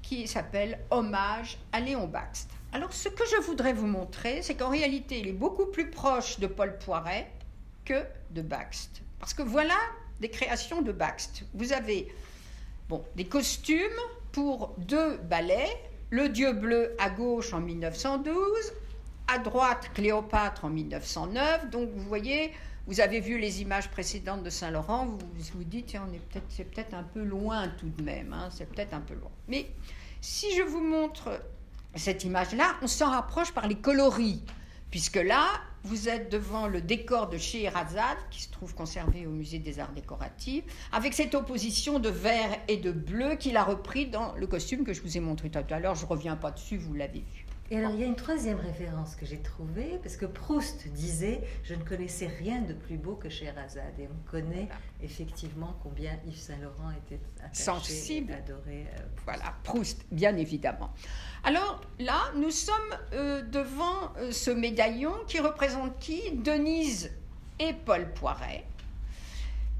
[0.00, 2.48] qui s'appelle Hommage à Léon Baxt.
[2.72, 6.38] Alors, ce que je voudrais vous montrer, c'est qu'en réalité, il est beaucoup plus proche
[6.38, 7.30] de Paul Poiret
[7.84, 9.02] que de Baxt.
[9.18, 9.76] Parce que voilà
[10.20, 11.44] des créations de Baxt.
[11.54, 12.12] Vous avez
[12.88, 13.78] bon, des costumes
[14.36, 18.36] pour deux ballets, Le Dieu bleu à gauche en 1912,
[19.28, 21.70] à droite Cléopâtre en 1909.
[21.70, 22.52] Donc vous voyez,
[22.86, 25.18] vous avez vu les images précédentes de Saint-Laurent, vous
[25.54, 28.92] vous dites, tiens, peut c'est peut-être un peu loin tout de même, hein, c'est peut-être
[28.92, 29.30] un peu loin.
[29.48, 29.70] Mais
[30.20, 31.40] si je vous montre
[31.94, 34.42] cette image-là, on s'en rapproche par les coloris,
[34.90, 35.46] puisque là,
[35.86, 39.92] vous êtes devant le décor de Scheherazade, qui se trouve conservé au musée des arts
[39.92, 44.84] décoratifs, avec cette opposition de vert et de bleu qu'il a repris dans le costume
[44.84, 45.94] que je vous ai montré tout à l'heure.
[45.94, 47.46] Je ne reviens pas dessus, vous l'avez vu.
[47.68, 51.40] Et alors, il y a une troisième référence que j'ai trouvée, parce que Proust disait
[51.64, 53.98] Je ne connaissais rien de plus beau que Scheherazade.
[53.98, 54.68] Et on connaît
[55.02, 58.32] effectivement combien Yves Saint-Laurent était attaché Sensible.
[58.34, 58.86] adoré.
[58.94, 60.92] Euh, voilà, Proust, bien évidemment.
[61.46, 62.74] Alors là, nous sommes
[63.12, 65.92] euh, devant euh, ce médaillon qui représente
[66.42, 67.12] Denise
[67.60, 68.64] et Paul Poiret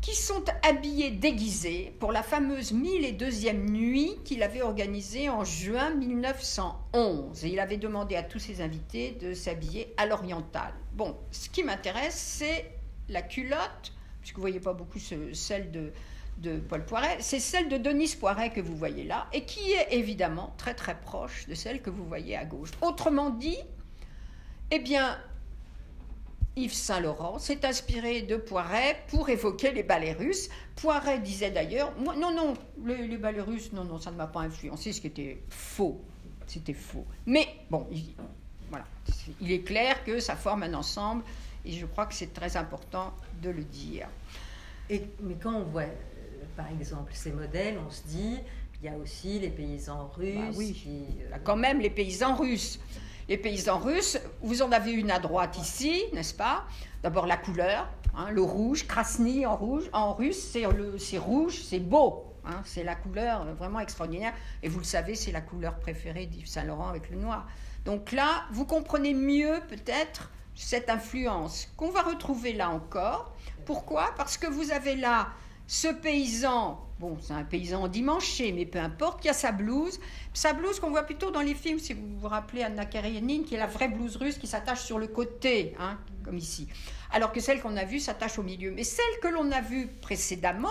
[0.01, 5.43] qui sont habillés déguisés pour la fameuse mille et deuxième nuit qu'il avait organisée en
[5.43, 7.45] juin 1911.
[7.45, 10.73] Et il avait demandé à tous ses invités de s'habiller à l'oriental.
[10.93, 12.71] Bon, ce qui m'intéresse, c'est
[13.09, 15.93] la culotte, puisque vous ne voyez pas beaucoup celle de,
[16.39, 19.89] de Paul Poiret, c'est celle de Denise Poiret que vous voyez là, et qui est
[19.93, 22.71] évidemment très très proche de celle que vous voyez à gauche.
[22.83, 23.59] Autrement dit,
[24.71, 25.19] eh bien,
[26.57, 30.49] Yves Saint-Laurent s'est inspiré de Poiret pour évoquer les ballets russes.
[30.75, 34.93] Poiret disait d'ailleurs, non, non, les, ballets russes, non, non, ça ne m'a pas influencé,
[34.93, 36.01] ce qui était faux.
[36.47, 37.05] C'était faux.
[37.27, 38.15] Mais bon, il,
[38.71, 38.87] voilà,
[39.41, 41.25] il est clair que ça forme un ensemble
[41.65, 44.09] et je crois que c'est très important de le dire.
[44.89, 45.87] Mais quand on voit,
[46.57, 48.39] par exemple, ces modèles, on se dit,
[48.81, 50.35] il y a aussi les paysans russes.
[50.37, 52.79] Bah oui, a quand même les paysans russes
[53.29, 54.19] les paysans russes.
[54.43, 56.65] Vous en avez une à droite ici, n'est-ce pas?
[57.03, 62.25] D'abord la couleur, hein, le rouge, Krasny en rouge, en russe, c'est rouge, c'est beau.
[62.45, 64.33] Hein, c'est la couleur vraiment extraordinaire.
[64.63, 67.47] Et vous le savez, c'est la couleur préférée d'Yves Saint-Laurent avec le noir.
[67.85, 73.35] Donc là, vous comprenez mieux peut-être cette influence qu'on va retrouver là encore.
[73.65, 74.15] Pourquoi?
[74.17, 75.29] Parce que vous avez là
[75.67, 80.01] ce paysan Bon, c'est un paysan endimanché, mais peu importe, qui a sa blouse.
[80.33, 83.55] Sa blouse qu'on voit plutôt dans les films, si vous vous rappelez Anna Karenine, qui
[83.55, 86.69] est la vraie blouse russe qui s'attache sur le côté, hein, comme ici.
[87.13, 88.71] Alors que celle qu'on a vue s'attache au milieu.
[88.71, 90.69] Mais celle que l'on a vue précédemment,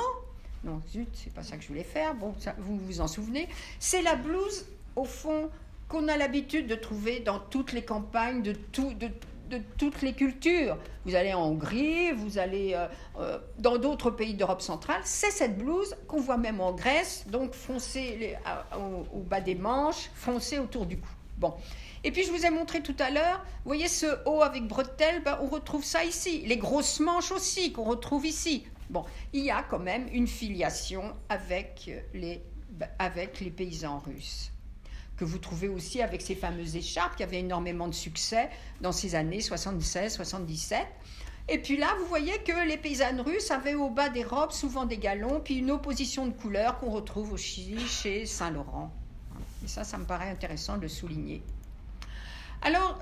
[0.64, 3.48] non, zut, c'est pas ça que je voulais faire, bon, vous vous en souvenez,
[3.80, 5.52] c'est la blouse, au fond,
[5.90, 9.10] qu'on a l'habitude de trouver dans toutes les campagnes de, tout, de,
[9.50, 10.78] de toutes les cultures.
[11.06, 12.88] Vous allez en Hongrie, vous allez euh,
[13.20, 17.54] euh, dans d'autres pays d'Europe centrale, c'est cette blouse qu'on voit même en Grèce, donc
[17.54, 18.36] foncée
[19.14, 21.10] au, bas des manches, foncée autour du cou.
[21.38, 21.54] Bon.
[22.04, 25.24] Et puis je vous ai montré tout à l'heure, vous voyez ce haut avec bretelles,
[25.24, 26.44] ben, on retrouve ça ici.
[26.46, 28.66] Les grosses manches aussi qu'on retrouve ici.
[28.90, 29.04] Bon,
[29.34, 32.42] il y a quand même une filiation avec les,
[33.00, 34.52] avec les paysans russes
[35.18, 38.50] que vous trouvez aussi avec ces fameuses écharpes qui avaient énormément de succès
[38.82, 40.76] dans ces années 76-77.
[41.48, 44.86] Et puis là, vous voyez que les paysannes russes avaient au bas des robes souvent
[44.86, 48.92] des galons, puis une opposition de couleurs qu'on retrouve au Chili chez Saint-Laurent.
[49.64, 51.44] Et ça, ça me paraît intéressant de le souligner.
[52.62, 53.00] Alors,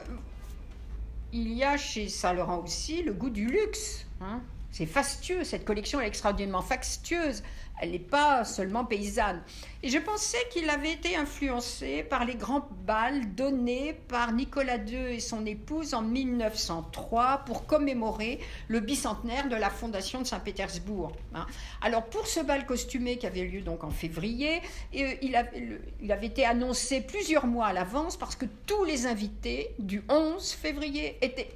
[1.32, 4.06] il y a chez Saint-Laurent aussi le goût du luxe.
[4.20, 4.42] Hein.
[4.72, 7.44] C'est fastueux, cette collection est extraordinairement fastueuse
[7.82, 9.42] elle n'est pas seulement paysanne.
[9.82, 15.16] Et je pensais qu'il avait été influencé par les grands bals donnés par Nicolas II
[15.16, 21.12] et son épouse en 1903 pour commémorer le bicentenaire de la fondation de Saint-Pétersbourg.
[21.36, 21.46] Hein.
[21.82, 24.62] Alors pour ce bal costumé qui avait lieu donc en février,
[24.96, 30.04] euh, il, avait, été annoncé plusieurs mois à l'avance parce que tous les invités du
[30.08, 31.52] 11 février étaient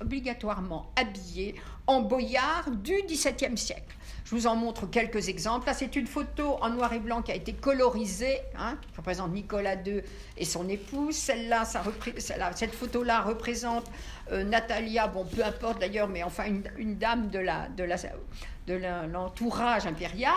[0.00, 3.95] obligatoirement habillés en boyard du XVIIe siècle.
[4.26, 5.68] Je vous en montre quelques exemples.
[5.68, 9.30] Là, c'est une photo en noir et blanc qui a été colorisée, hein, qui représente
[9.30, 10.02] Nicolas II
[10.36, 11.14] et son épouse.
[11.14, 11.62] Celle-là,
[12.56, 13.86] cette photo-là représente
[14.32, 17.94] euh, Natalia, bon, peu importe d'ailleurs, mais enfin une, dame de la, de la,
[18.66, 18.74] de
[19.12, 20.32] l'entourage impérial.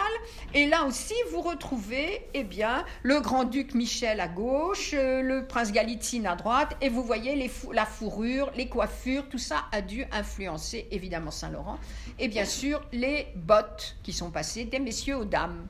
[0.54, 5.72] Et là aussi, vous retrouvez eh bien, le grand-duc Michel à gauche, euh, le prince
[5.72, 10.06] Galitzine à droite, et vous voyez les la fourrure, les coiffures, tout ça a dû
[10.12, 11.80] influencer évidemment Saint-Laurent.
[12.20, 15.68] Et bien sûr, les bottes qui sont passées des messieurs aux dames.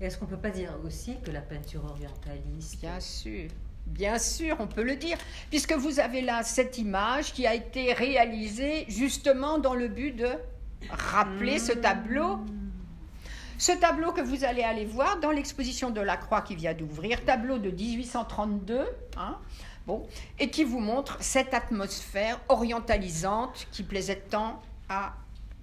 [0.00, 2.80] Est-ce qu'on ne peut pas dire aussi que la peinture orientaliste...
[2.80, 3.48] Bien sûr.
[3.86, 5.16] Bien sûr, on peut le dire,
[5.48, 10.28] puisque vous avez là cette image qui a été réalisée justement dans le but de
[10.90, 12.38] rappeler ce tableau.
[13.58, 17.24] Ce tableau que vous allez aller voir dans l'exposition de la Croix qui vient d'ouvrir,
[17.24, 18.86] tableau de 1832,
[19.16, 19.36] hein,
[19.86, 20.06] bon,
[20.38, 25.14] et qui vous montre cette atmosphère orientalisante qui plaisait tant à,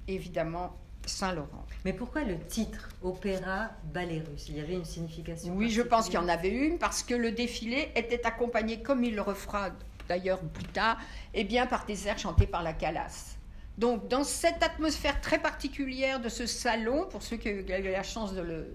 [0.10, 0.75] évidemment,
[1.06, 1.65] Saint-Laurent.
[1.86, 6.06] Mais pourquoi le titre Opéra Ballet Russe Il y avait une signification Oui, je pense
[6.06, 9.69] qu'il y en avait une, parce que le défilé était accompagné, comme il le refera
[10.10, 10.97] d'ailleurs plus tard,
[11.34, 13.34] et eh bien par des airs chantés par la Calas.
[13.77, 18.03] Donc, dans cette atmosphère très particulière de ce salon, pour ceux qui ont eu la
[18.03, 18.67] chance de,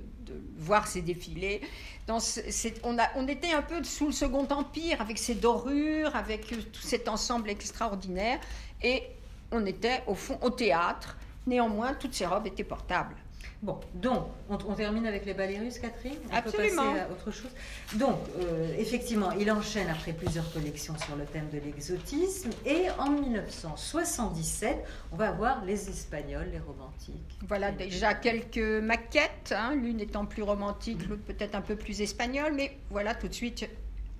[0.58, 1.60] voir ces défilés,
[2.08, 7.50] on, était un peu sous le Second Empire, avec ces dorures, avec tout cet ensemble
[7.50, 8.38] extraordinaire,
[8.82, 9.04] et
[9.50, 11.16] on était au fond au théâtre.
[11.46, 13.16] Néanmoins, toutes ces robes étaient portables.
[13.62, 16.82] Bon, donc, on, termine avec les ballets russes, Catherine on Absolument.
[16.82, 17.50] Peut passer à autre chose.
[17.96, 22.48] Donc, euh, effectivement, il enchaîne après plusieurs collections sur le thème de l'exotisme.
[22.64, 24.78] Et en 1977,
[25.12, 27.38] on va avoir les Espagnols, les romantiques.
[27.46, 32.54] Voilà déjà quelques maquettes, hein, l'une étant plus romantique, l'autre peut-être un peu plus espagnole.
[32.54, 33.68] Mais voilà tout de suite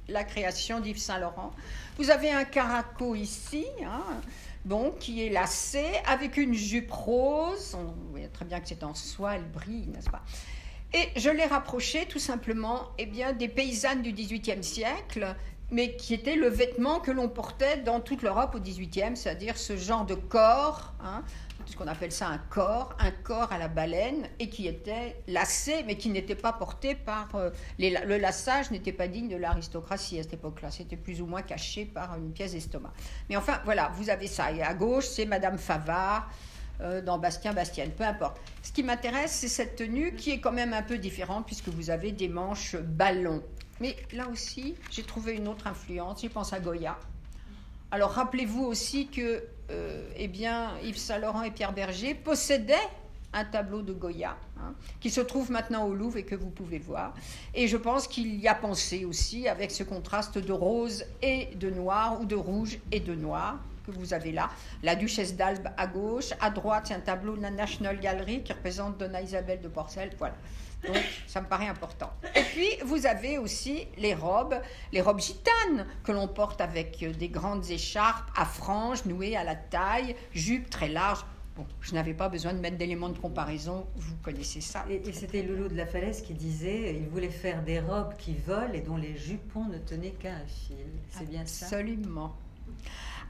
[0.09, 1.53] la création d'Yves Saint-Laurent.
[1.97, 3.65] Vous avez un caraco ici.
[3.83, 4.03] Hein,
[4.65, 7.77] bon, qui est lacé avec une jupe rose.
[7.79, 10.23] On voit très bien que c'est en soie, elle brille, n'est-ce pas?
[10.93, 15.37] Et je l'ai rapproché tout simplement eh bien, des paysannes du XVIIIe siècle,
[15.71, 19.77] mais qui était le vêtement que l'on portait dans toute l'Europe au XVIIIe, c'est-à-dire ce
[19.77, 21.23] genre de corps, hein,
[21.71, 25.83] ce qu'on appelle ça un corps, un corps à la baleine, et qui était lacé,
[25.87, 27.35] mais qui n'était pas porté par...
[27.35, 31.43] Euh, le lassage n'était pas digne de l'aristocratie à cette époque-là, c'était plus ou moins
[31.43, 32.93] caché par une pièce d'estomac.
[33.29, 34.53] Mais enfin, voilà, vous avez ça.
[34.53, 36.29] Et à gauche, c'est Madame Favard,
[36.81, 38.41] euh, dans Bastien Bastienne, peu importe.
[38.63, 41.91] Ce qui m'intéresse, c'est cette tenue qui est quand même un peu différente, puisque vous
[41.91, 43.43] avez des manches ballons.
[43.81, 46.99] Mais là aussi, j'ai trouvé une autre influence, je pense à Goya.
[47.91, 52.77] Alors rappelez-vous aussi que euh, eh bien, Yves Saint-Laurent et Pierre Berger possédaient
[53.33, 56.79] un tableau de Goya, hein, qui se trouve maintenant au Louvre et que vous pouvez
[56.79, 57.15] voir.
[57.55, 61.71] Et je pense qu'il y a pensé aussi avec ce contraste de rose et de
[61.71, 64.51] noir, ou de rouge et de noir que vous avez là.
[64.83, 68.53] La Duchesse d'Albe à gauche, à droite, c'est un tableau de la National Gallery qui
[68.53, 70.11] représente Donna Isabelle de Porcel.
[70.19, 70.35] Voilà.
[70.87, 72.11] Donc, ça me paraît important.
[72.35, 74.59] Et puis, vous avez aussi les robes,
[74.93, 79.45] les robes gitanes que l'on porte avec euh, des grandes écharpes à franges nouées à
[79.45, 81.25] la taille, jupe très large.
[81.57, 84.85] Bon, je n'avais pas besoin de mettre d'éléments de comparaison, vous connaissez ça.
[84.89, 88.73] Et, c'était Loulou de la Falaise qui disait il voulait faire des robes qui volent
[88.73, 90.77] et dont les jupons ne tenaient qu'à un fil.
[91.11, 91.67] C'est bien ça?
[91.67, 92.37] Absolument.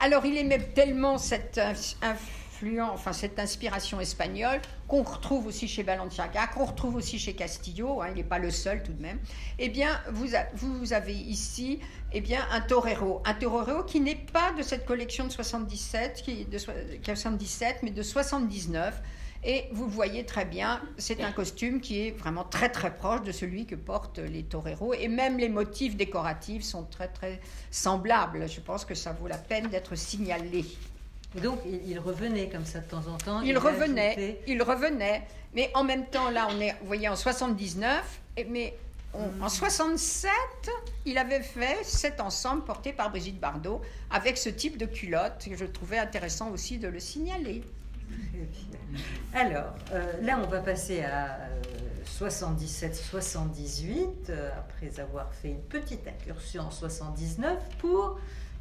[0.01, 1.61] Alors, il aimait tellement cette
[2.81, 8.09] enfin cette inspiration espagnole, qu'on retrouve aussi chez Balenciaga, qu'on retrouve aussi chez Castillo, hein,
[8.11, 9.19] il n'est pas le seul tout de même,
[9.59, 11.81] eh bien, vous, avez ici
[12.13, 13.23] eh bien, un torero.
[13.25, 18.03] Un torero qui n'est pas de cette collection de 77, qui, de 77, mais de
[18.03, 19.01] 79.
[19.43, 23.33] Et vous voyez très bien, c'est un costume qui est vraiment très très proche de
[23.33, 24.93] celui que portent les toreros.
[24.93, 28.51] Et même les motifs décoratifs sont très très semblables.
[28.51, 30.67] Je pense que ça vaut la peine d'être signalé.
[31.37, 33.41] Et donc, il, revenait comme ça de temps en temps.
[33.43, 35.23] Il, revenait, il revenait.
[35.55, 38.77] Mais en même temps, là, on est, vous voyez, en 79, mais
[39.15, 40.31] en 67,
[41.05, 45.57] il avait fait cet ensemble porté par Brigitte Bardot avec ce type de culotte que
[45.57, 47.63] je trouvais intéressant aussi de le signaler.
[49.35, 51.39] Alors, euh, là, on va passer à
[52.19, 53.11] 77-78,
[53.89, 58.19] euh, euh, après avoir fait une petite incursion en 79 pour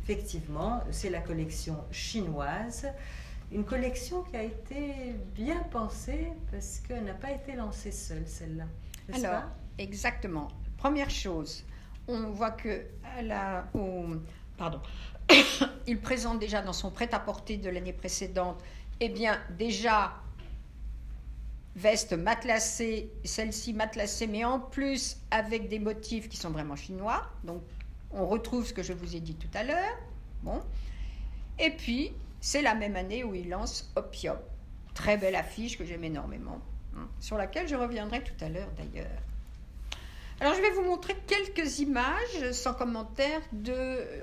[0.09, 2.87] effectivement, c'est la collection chinoise.
[3.51, 8.65] Une collection qui a été bien pensée parce qu'elle n'a pas été lancée seule, celle-là.
[9.13, 9.43] Alors,
[9.77, 10.47] exactement.
[10.77, 11.63] Première chose,
[12.07, 12.85] on voit que
[13.31, 13.65] a,
[14.57, 14.81] pardon,
[15.87, 18.61] il présente déjà dans son prêt-à-porter de l'année précédente,
[18.99, 20.13] eh bien, déjà
[21.75, 27.27] veste matelassée, celle-ci matelassée, mais en plus avec des motifs qui sont vraiment chinois.
[27.43, 27.61] Donc,
[28.11, 29.97] on retrouve ce que je vous ai dit tout à l'heure.
[30.43, 30.61] Bon.
[31.57, 34.37] Et puis, c'est la même année où il lance Opium.
[34.93, 36.59] Très belle affiche que j'aime énormément,
[36.97, 39.21] hein, sur laquelle je reviendrai tout à l'heure d'ailleurs.
[40.41, 43.41] Alors, je vais vous montrer quelques images sans commentaire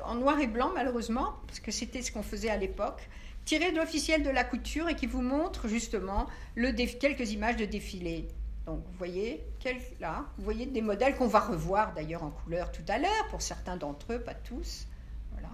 [0.04, 3.06] en noir et blanc, malheureusement, parce que c'était ce qu'on faisait à l'époque,
[3.44, 6.26] tirées de l'officiel de la couture et qui vous montrent justement
[7.00, 8.28] quelques images de défilé.
[8.66, 9.44] Donc, vous voyez,
[10.00, 13.40] là, vous voyez des modèles qu'on va revoir d'ailleurs en couleur tout à l'heure, pour
[13.40, 14.88] certains d'entre eux, pas tous.
[15.32, 15.50] Voilà.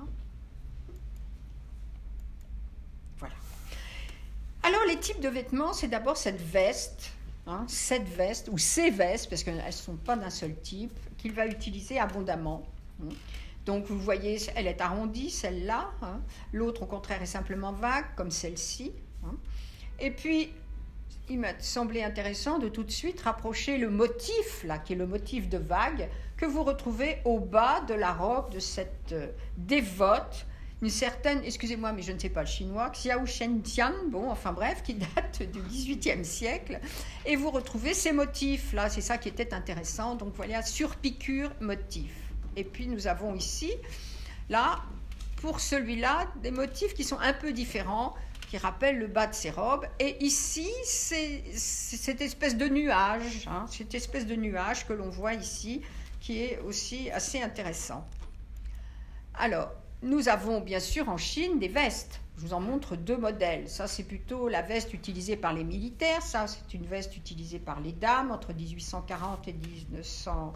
[3.19, 3.35] Voilà.
[4.63, 7.13] Alors, les types de vêtements, c'est d'abord cette veste,
[7.47, 11.33] hein, cette veste, ou ces vestes, parce qu'elles ne sont pas d'un seul type, qu'il
[11.33, 12.63] va utiliser abondamment.
[13.03, 13.11] Hein.
[13.67, 15.91] Donc, vous voyez, elle est arrondie, celle-là.
[16.01, 16.21] Hein.
[16.55, 18.91] L'autre, au contraire, est simplement vague, comme celle-ci.
[20.01, 20.53] Et puis,
[21.33, 25.07] il m'a semblé intéressant de tout de suite rapprocher le motif, là, qui est le
[25.07, 30.47] motif de vague, que vous retrouvez au bas de la robe de cette euh, dévote,
[30.83, 33.25] une certaine, excusez-moi, mais je ne sais pas le chinois, Xiao
[33.63, 36.81] Tian, bon, enfin bref, qui date du XVIIIe siècle.
[37.25, 40.17] Et vous retrouvez ces motifs, là, c'est ça qui était intéressant.
[40.17, 42.13] Donc voilà, surpiqûre, motif.
[42.57, 43.73] Et puis nous avons ici,
[44.51, 44.81] là,
[45.37, 48.15] pour celui-là, des motifs qui sont un peu différents,
[48.53, 49.87] qui rappelle le bas de ses robes.
[49.99, 55.33] Et ici, c'est cette espèce de nuage, hein, cette espèce de nuage que l'on voit
[55.33, 55.81] ici,
[56.21, 58.07] qui est aussi assez intéressant.
[59.33, 59.71] Alors,
[60.03, 62.21] nous avons bien sûr en Chine des vestes.
[62.37, 63.71] Je vous en montre deux modèles.
[63.71, 66.21] Ça, c'est plutôt la veste utilisée par les militaires.
[66.21, 70.53] Ça, c'est une veste utilisée par les dames entre 1840 et 1900,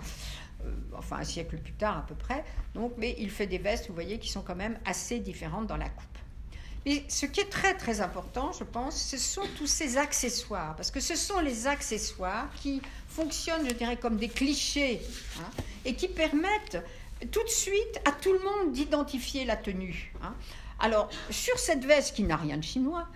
[0.66, 2.44] euh, enfin un siècle plus tard à peu près.
[2.74, 5.78] Donc, mais il fait des vestes, vous voyez, qui sont quand même assez différentes dans
[5.78, 6.15] la coupe.
[6.87, 10.93] Mais ce qui est très très important, je pense, ce sont tous ces accessoires, parce
[10.93, 15.03] que ce sont les accessoires qui fonctionnent, je dirais, comme des clichés,
[15.41, 15.51] hein,
[15.84, 16.78] et qui permettent
[17.32, 20.12] tout de suite à tout le monde d'identifier la tenue.
[20.22, 20.34] Hein.
[20.78, 23.09] Alors, sur cette veste qui n'a rien de chinois,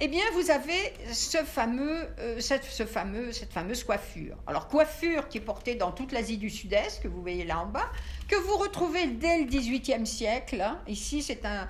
[0.00, 4.36] eh bien, vous avez ce fameux, euh, cette, ce fameux, cette fameuse coiffure.
[4.46, 7.66] Alors, coiffure qui est portée dans toute l'Asie du Sud-Est, que vous voyez là en
[7.66, 7.88] bas,
[8.26, 10.60] que vous retrouvez dès le XVIIIe siècle.
[10.60, 10.80] Hein.
[10.88, 11.68] Ici, c'est un,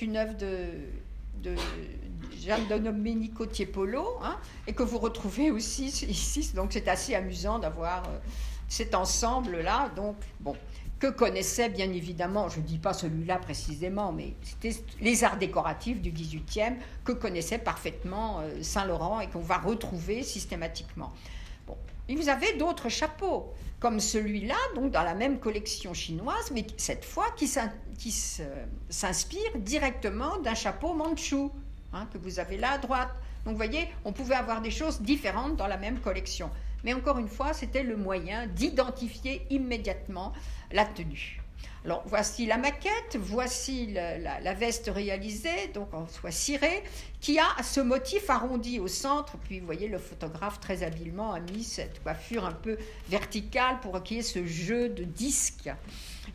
[0.00, 0.68] une œuvre de,
[1.42, 1.56] de
[2.40, 4.38] Jeanne Domenico Tiepolo, hein,
[4.68, 6.52] et que vous retrouvez aussi ici.
[6.54, 8.18] Donc, c'est assez amusant d'avoir euh,
[8.68, 9.90] cet ensemble-là.
[9.96, 10.56] Donc, bon
[10.98, 16.00] que connaissait bien évidemment, je ne dis pas celui-là précisément, mais c'était les arts décoratifs
[16.00, 21.12] du XVIIIe que connaissait parfaitement euh, Saint-Laurent et qu'on va retrouver systématiquement.
[21.66, 21.76] Bon.
[22.08, 27.04] Et vous avez d'autres chapeaux, comme celui-là, donc dans la même collection chinoise, mais cette
[27.04, 27.46] fois qui
[28.88, 31.52] s'inspire directement d'un chapeau mandchou,
[31.92, 33.10] hein, que vous avez là à droite.
[33.44, 36.50] Donc vous voyez, on pouvait avoir des choses différentes dans la même collection.
[36.84, 40.32] Mais encore une fois, c'était le moyen d'identifier immédiatement
[40.72, 41.40] la tenue.
[41.86, 46.82] Alors voici la maquette, voici la, veste réalisée, donc en soie cirée,
[47.20, 49.36] qui a ce motif arrondi au centre.
[49.38, 52.76] Puis vous voyez, le photographe très habilement a mis cette coiffure un peu
[53.08, 55.70] verticale pour qu'il y ait ce jeu de disques.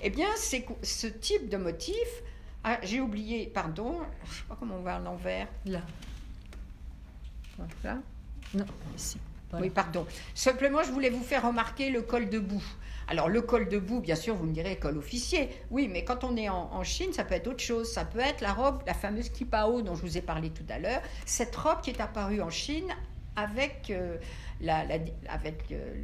[0.01, 1.95] Eh bien, ce type de motif.
[2.63, 5.47] Ah, j'ai oublié, pardon, je ne sais pas comment on va à l'envers.
[5.65, 5.81] Là.
[7.83, 7.97] Là
[8.53, 8.65] Non,
[8.95, 9.17] ici.
[9.59, 10.05] Oui, pardon.
[10.33, 12.63] Simplement, je voulais vous faire remarquer le col de boue.
[13.07, 15.49] Alors, le col de boue, bien sûr, vous me direz col officier.
[15.69, 17.91] Oui, mais quand on est en, Chine, ça peut être autre chose.
[17.91, 20.79] Ça peut être la robe, la fameuse kipao dont je vous ai parlé tout à
[20.79, 21.01] l'heure.
[21.25, 22.87] Cette robe qui est apparue en Chine
[23.35, 24.17] avec, euh,
[24.61, 24.85] la,
[25.29, 26.03] avec euh,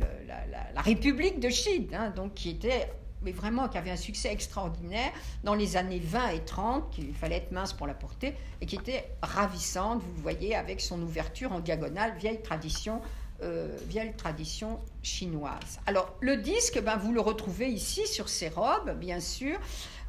[0.73, 2.89] la, République de Chine, hein, donc qui était
[3.21, 5.11] mais vraiment qui avait un succès extraordinaire
[5.43, 8.75] dans les années 20 et 30, qu'il fallait être mince pour la porter, et qui
[8.75, 13.01] était ravissante, vous voyez, avec son ouverture en diagonale, vieille tradition
[13.43, 15.79] euh, vieille tradition chinoise.
[15.85, 19.59] Alors le disque, ben, vous le retrouvez ici sur ces robes, bien sûr,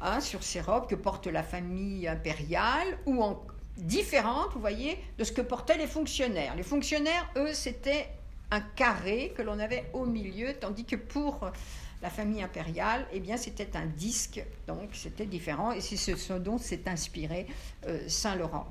[0.01, 3.41] hein, sur ces robes que porte la famille impériale ou en
[3.77, 6.55] différentes, vous voyez, de ce que portaient les fonctionnaires.
[6.55, 8.09] Les fonctionnaires, eux, c'était
[8.51, 11.51] un carré que l'on avait au milieu, tandis que pour
[12.01, 16.57] la famille impériale, eh bien, c'était un disque, donc c'était différent, et c'est ce dont
[16.57, 17.47] s'est inspiré
[17.87, 18.67] euh, Saint Laurent.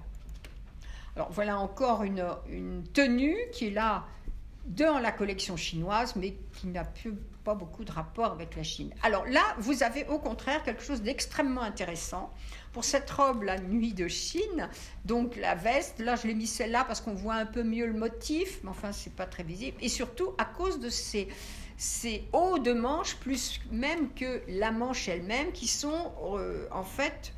[1.14, 4.04] Alors voilà encore une, une tenue qui est là
[4.68, 6.84] dans la collection chinoise, mais qui n'a
[7.42, 8.92] pas beaucoup de rapport avec la Chine.
[9.02, 12.32] Alors là, vous avez au contraire quelque chose d'extrêmement intéressant.
[12.72, 14.68] Pour cette robe, la nuit de Chine,
[15.06, 17.98] donc la veste, là je l'ai mis celle-là parce qu'on voit un peu mieux le
[17.98, 19.78] motif, mais enfin c'est pas très visible.
[19.80, 21.28] Et surtout à cause de ces,
[21.78, 27.32] ces hauts de manche, plus même que la manche elle-même, qui sont euh, en fait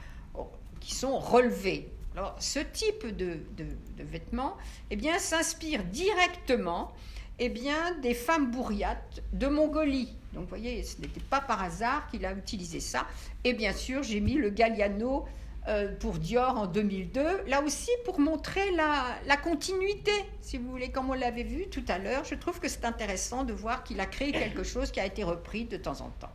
[0.80, 1.92] qui sont relevés.
[2.16, 3.66] Alors, ce type de, de,
[3.96, 4.56] de vêtements
[4.90, 6.92] eh bien, s'inspire directement
[7.41, 10.14] eh bien, des femmes bourriates de Mongolie.
[10.34, 13.07] Donc, vous voyez, ce n'était pas par hasard qu'il a utilisé ça.
[13.45, 15.26] Et bien sûr, j'ai mis le Galliano
[15.66, 20.12] euh, pour Dior en 2002, là aussi pour montrer la, la, continuité,
[20.43, 22.24] si vous voulez, comme on l'avait vu tout à l'heure.
[22.24, 25.24] Je trouve que c'est intéressant de voir qu'il a créé quelque chose qui a été
[25.24, 26.32] repris de temps en temps.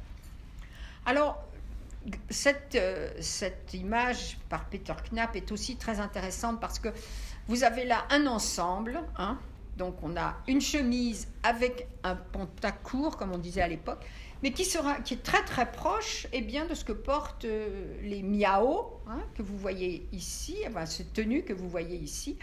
[1.06, 1.43] Alors,
[2.30, 6.89] cette, euh, cette image par Peter Knapp est aussi très intéressante parce que
[7.47, 9.38] vous avez là un ensemble, hein,
[9.78, 14.05] donc on a une chemise avec un pantacourt, comme on disait à l'époque,
[14.43, 17.97] mais qui, sera, qui est très très proche eh bien, de ce que portent euh,
[18.01, 22.38] les miao, hein, que vous voyez ici, enfin, cette tenue que vous voyez ici,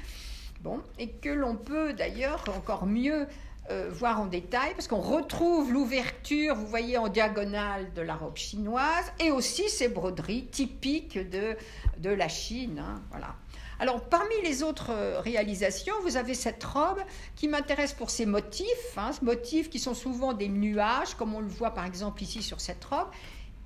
[0.63, 3.27] bon, et que l'on peut d'ailleurs encore mieux
[3.71, 8.37] euh, voir en détail, parce qu'on retrouve l'ouverture, vous voyez, en diagonale de la robe
[8.37, 11.57] chinoise, et aussi ces broderies typiques de,
[11.99, 12.81] de la Chine.
[12.81, 13.37] Hein, voilà.
[13.79, 17.01] Alors, parmi les autres euh, réalisations, vous avez cette robe
[17.37, 21.49] qui m'intéresse pour ses motifs, hein, motifs qui sont souvent des nuages, comme on le
[21.49, 23.09] voit par exemple ici sur cette robe.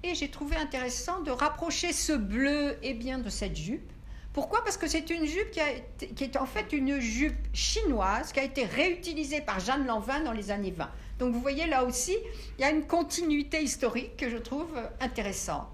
[0.03, 3.93] Et j'ai trouvé intéressant de rapprocher ce bleu et bien de cette jupe.
[4.33, 4.63] Pourquoi?
[4.63, 8.45] Parce que c'est une jupe qui, qui, est en fait une jupe chinoise qui a
[8.45, 10.91] été réutilisée par Jeanne Lanvin dans les années 20.
[11.19, 12.15] Donc vous voyez là aussi,
[12.59, 14.69] il y a une continuité historique que je trouve
[15.01, 15.73] intéressante.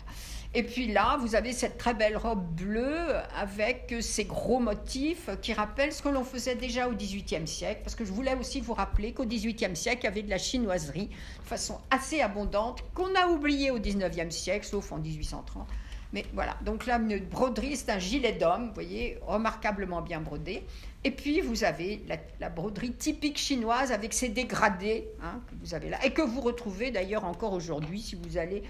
[0.54, 5.54] Et puis là, vous avez cette très belle robe bleue avec ces gros motifs qui
[5.54, 7.80] rappellent ce que l'on faisait déjà au XVIIIe siècle.
[7.82, 10.36] Parce que je voulais aussi vous rappeler qu'au XVIIIe siècle, il y avait de la
[10.36, 15.66] chinoiserie de façon assez abondante qu'on a oublié au XIXe siècle, sauf en 1830.
[16.12, 20.62] Mais voilà, donc là, une broderie, c'est un gilet d'homme, vous voyez, remarquablement bien brodé.
[21.04, 22.04] Et puis, vous avez
[22.38, 26.42] la, broderie typique chinoise avec ses dégradés hein, que vous avez là, et que vous
[26.42, 28.62] retrouvez d'ailleurs encore aujourd'hui si vous allez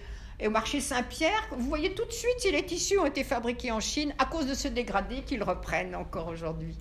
[0.42, 3.70] et au marché Saint-Pierre, vous voyez tout de suite si les tissus ont été fabriqués
[3.70, 6.76] en Chine à cause de ce dégradé qu'ils reprennent encore aujourd'hui.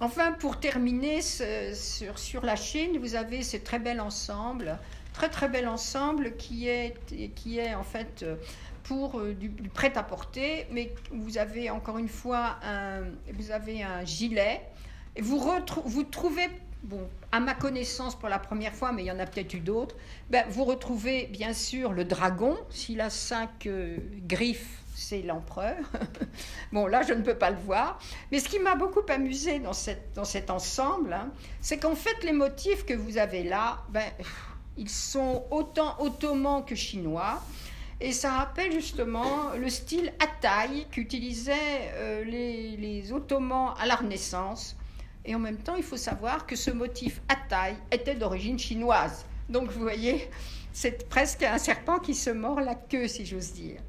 [0.00, 4.78] Enfin, pour terminer sur, la Chine, vous avez ce très bel ensemble,
[5.12, 6.96] très très bel ensemble qui est,
[7.36, 8.24] qui est en fait
[8.82, 14.62] pour euh, du, prêt-à-porter, mais vous avez encore une fois un, vous avez un gilet,
[15.14, 15.40] et vous,
[15.84, 16.48] vous trouvez
[16.82, 19.60] bon, à ma connaissance pour la première fois, mais il y en a peut-être eu
[19.60, 19.96] d'autres,
[20.30, 22.56] ben, vous retrouvez bien sûr le dragon.
[22.70, 25.76] S'il a cinq euh, griffes, c'est l'empereur.
[26.72, 27.98] bon, là, je ne peux pas le voir.
[28.32, 32.84] Mais ce qui m'a beaucoup amusé dans, cet ensemble, hein, c'est qu'en fait, les motifs
[32.84, 34.04] que vous avez là, ben,
[34.76, 37.42] ils sont autant ottomans que chinois.
[38.02, 44.74] Et ça rappelle justement le style à taille qu'utilisaient euh, les Ottomans à la Renaissance
[45.24, 49.24] et en même temps, il faut savoir que ce motif à taille était d'origine chinoise.
[49.48, 50.28] Donc vous voyez,
[50.72, 53.80] c'est presque un serpent qui se mord la queue, si j'ose dire.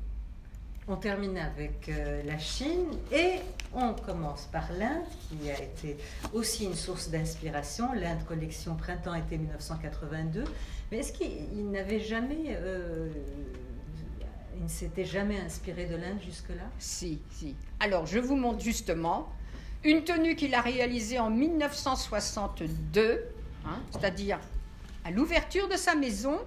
[0.88, 3.36] On termine avec euh, la Chine et
[3.74, 5.96] on commence par l'Inde, qui a été
[6.34, 7.94] aussi une source d'inspiration.
[7.94, 10.44] L'Inde collection printemps-été 1982.
[10.92, 13.10] Mais est-ce qu'il n'avait jamais, euh,
[14.58, 16.66] il ne s'était jamais inspiré de l'Inde jusque-là?
[16.80, 17.56] Si, si.
[17.80, 19.30] Alors je vous montre justement
[19.84, 23.24] une tenue qu'il a réalisée en 1962,
[23.66, 24.40] hein, c'est-à-dire
[25.04, 26.40] à, l'ouverture de sa maison,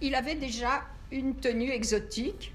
[0.00, 0.82] il avait déjà
[1.12, 2.52] une tenue exotique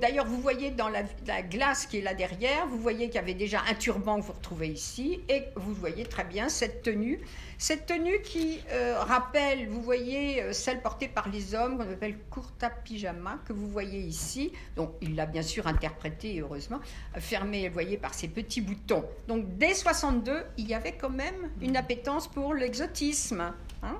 [0.00, 1.02] D'ailleurs, vous voyez dans la,
[1.42, 4.32] glace qui est là derrière, vous voyez qu'il y avait déjà un turban que vous
[4.32, 7.20] retrouvez ici, et vous voyez très bien cette tenue.
[7.58, 12.16] Cette tenue qui euh, rappelle, vous voyez, euh, celle portée par les hommes, qu'on appelle
[12.30, 14.50] kurta pyjama, que vous voyez ici.
[14.76, 16.80] Donc, il l'a bien sûr interprété, heureusement,
[17.14, 19.04] fermé, vous voyez, par ses petits boutons.
[19.28, 23.52] Donc, dès 62, il y avait quand même une appétence pour l'exotisme.
[23.82, 23.98] Hein.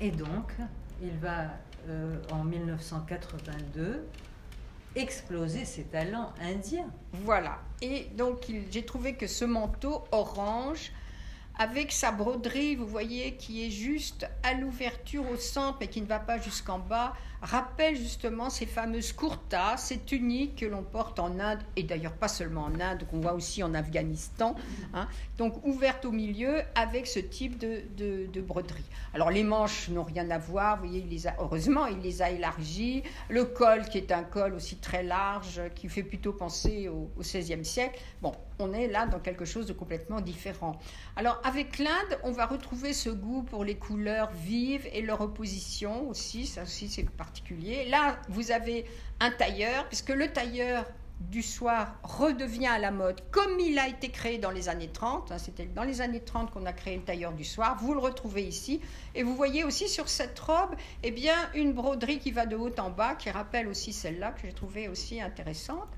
[0.00, 0.54] et donc,
[1.02, 1.50] il va
[1.88, 4.06] euh, en 1982
[4.94, 6.90] exploser ses talents indiens.
[7.12, 7.58] Voilà.
[7.80, 10.92] Et donc j'ai trouvé que ce manteau orange
[11.58, 16.06] avec sa broderie, vous voyez, qui est juste à l'ouverture au centre, mais qui ne
[16.06, 17.12] va pas jusqu'en bas,
[17.42, 22.28] rappelle justement ces fameuses kurtas, ces tuniques que l'on porte en Inde, et d'ailleurs pas
[22.28, 24.54] seulement en Inde, qu'on voit aussi en Afghanistan,
[24.94, 25.08] hein.
[25.38, 28.84] donc ouvertes au milieu avec ce type de, de, broderie.
[29.12, 31.04] Alors les manches n'ont rien à voir, vous voyez,
[31.38, 35.88] heureusement, il les a élargies, le col qui est un col aussi très large, qui
[35.88, 40.20] fait plutôt penser au, XVIe siècle, bon, on est là dans quelque chose de complètement
[40.20, 40.78] différent.
[41.16, 46.08] Alors avec l'Inde, on va retrouver ce goût pour les couleurs vives et leur opposition
[46.08, 47.02] aussi, ça aussi c'est
[47.88, 48.86] Là, vous avez
[49.20, 50.84] un tailleur, puisque le tailleur
[51.30, 55.32] du soir redevient à la mode comme il a été créé dans les années 30.
[55.32, 57.78] Hein, c'était dans les années 30 qu'on a créé le tailleur du soir.
[57.80, 58.80] Vous le retrouvez ici.
[59.14, 62.74] Et vous voyez aussi sur cette robe eh bien, une broderie qui va de haut
[62.78, 65.88] en bas, qui rappelle aussi celle-là, que j'ai trouvée aussi intéressante.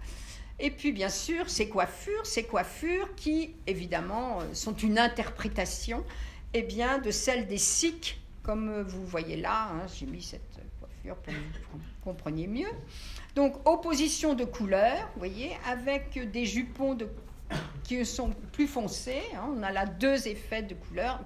[0.60, 6.04] Et puis, bien sûr, ces coiffures, ces coiffures qui, évidemment, euh, sont une interprétation
[6.52, 9.70] eh bien, de celles des Sikhs, comme vous voyez là.
[9.72, 10.53] Hein, j'ai mis cette
[11.04, 11.38] coiffure pour que
[11.72, 12.70] vous compreniez mieux.
[13.34, 16.96] Donc, opposition de couleurs, vous voyez, avec des jupons
[17.82, 19.22] qui sont plus foncés.
[19.34, 19.52] Hein.
[19.56, 21.22] on a là deux effets de couleurs.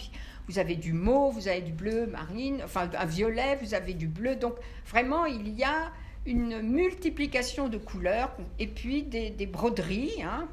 [0.49, 4.09] Vous avez du mauve, vous avez du bleu marine, enfin un violet, vous avez du
[4.09, 4.37] bleu.
[4.37, 4.55] Donc,
[4.87, 5.93] vraiment, il y a
[6.27, 10.49] une multiplication de couleurs et puis des, broderies hein,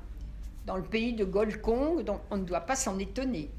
[0.66, 3.50] dans le pays de Golkong, donc on ne doit pas s'en étonner.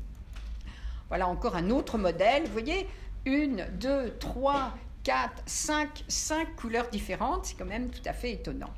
[1.09, 2.45] Voilà encore un autre modèle.
[2.45, 2.87] Vous voyez,
[3.25, 4.75] une, deux, trois,
[5.07, 7.47] quatre, cinq, cinq couleurs différentes.
[7.47, 8.75] C'est quand même tout à fait étonnant.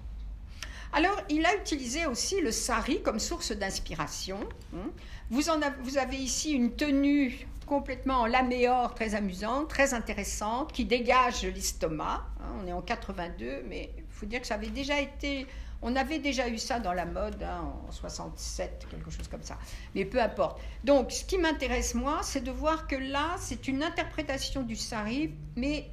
[0.92, 4.38] Alors, il a utilisé aussi le sari comme source d'inspiration.
[4.76, 4.90] Hein.
[5.30, 11.44] Vous, en avez ici une tenue complètement en laméor, très amusante, très intéressante, qui dégage
[11.44, 12.26] l'estomac.
[12.40, 15.46] Hein, on est en 82, mais il faut dire que ça avait déjà été...
[15.80, 19.56] On avait déjà eu ça dans la mode hein, en 67, quelque chose comme ça.
[19.94, 20.60] Mais peu importe.
[20.84, 25.32] Donc, ce qui m'intéresse, moi, c'est de voir que là, c'est une interprétation du sari,
[25.56, 25.88] mais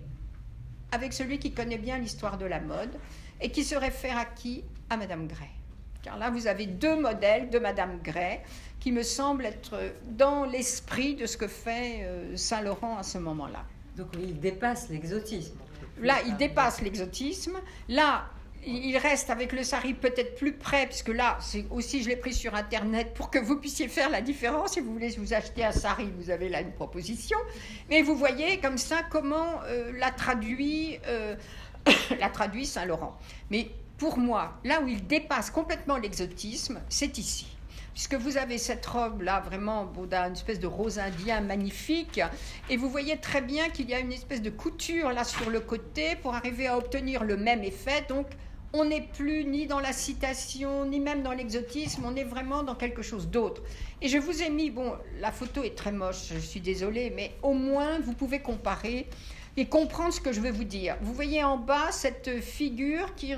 [0.95, 2.97] avec celui qui connaît bien l'histoire de la mode
[3.41, 4.63] et qui se réfère à qui?
[4.89, 5.49] À Madame Gray.
[6.01, 8.39] Car là, vous avez deux modèles de Madame Gray
[8.79, 9.77] qui me semble être
[10.07, 13.65] dans l'esprit de ce que fait euh, Saint-Laurent à ce moment-là.
[13.97, 15.57] Donc il dépasse l'exotisme.
[16.01, 17.57] Là, il dépasse l'exotisme.
[17.89, 18.25] Là,
[18.65, 22.33] il reste avec le sari peut-être plus près, puisque là, c'est aussi, je l'ai pris
[22.33, 24.73] sur Internet pour que vous puissiez faire la différence.
[24.73, 27.37] Si vous voulez vous acheter un sari, vous avez là une proposition.
[27.89, 31.35] Mais vous voyez comme ça comment euh, la traduit, euh,
[32.33, 33.17] traduit Saint-Laurent.
[33.51, 37.47] Mais pour moi, là où il dépasse complètement l'exotisme, c'est ici
[37.95, 42.19] puisque vous avez cette robe-là, vraiment, une espèce de rose indien magnifique,
[42.69, 45.61] et vous voyez très bien qu'il y a une espèce de couture là sur le
[45.61, 48.05] côté pour arriver à obtenir le même effet.
[48.09, 48.27] Donc,
[48.75, 52.75] on n'est plus ni dans la citation, ni même dans l'exotisme, on est vraiment dans
[52.75, 53.61] quelque chose d'autre.
[54.01, 57.31] Et je vous ai mis, bon, la photo est très moche, je suis désolée, mais
[57.41, 59.07] au moins vous pouvez comparer
[59.57, 60.97] et comprendre ce que je veux vous dire.
[61.01, 63.37] Vous voyez en bas cette figure qui, est,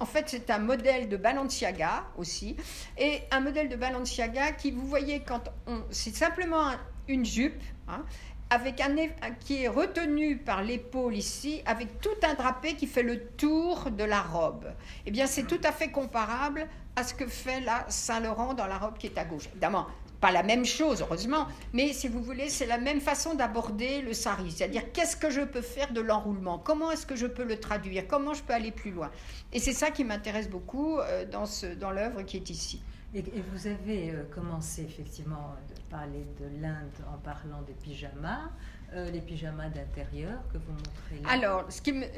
[0.00, 2.56] en fait, c'est un modèle de Balenciaga aussi,
[2.96, 6.70] et un modèle de Balenciaga qui, vous voyez, quand on, c'est simplement
[7.06, 8.02] une jupe, hein,
[8.50, 8.96] avec un,
[9.38, 14.04] qui est retenu par l'épaule ici, avec tout un drapé qui fait le tour de
[14.04, 14.66] la robe.
[15.06, 18.78] Eh bien, c'est tout à fait comparable à ce que fait la Saint-Laurent dans la
[18.78, 19.46] robe qui est à gauche.
[19.52, 19.86] Évidemment,
[20.20, 24.12] pas la même chose, heureusement, mais si vous voulez, c'est la même façon d'aborder le
[24.12, 27.58] sari, c'est-à-dire qu'est-ce que je peux faire de l'enroulement, comment est-ce que je peux le
[27.58, 29.10] traduire, comment je peux aller plus loin?
[29.52, 31.44] Et c'est ça qui m'intéresse beaucoup euh, dans,
[31.78, 32.82] dans l'œuvre qui est ici.
[33.12, 38.50] Et, vous avez euh, commencé effectivement de parler de l'Inde en parlant des pyjamas.
[38.92, 41.68] Euh, les pyjamas d'intérieur que vous montrez là Alors,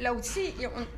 [0.01, 0.55] là aussi,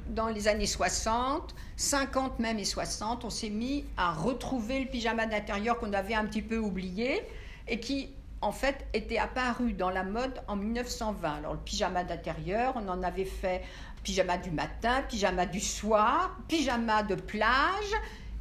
[0.09, 5.27] dans les années 60, 50 même et 60, on s'est mis à retrouver le pyjama
[5.27, 7.23] d'intérieur qu'on avait un petit peu oublié
[7.69, 11.35] et qui, en fait, était apparu dans la mode en 1920.
[11.39, 13.63] Alors, le pyjama d'intérieur, on en avait fait
[14.03, 17.95] pyjama du matin, pyjama du soir, pyjama de plage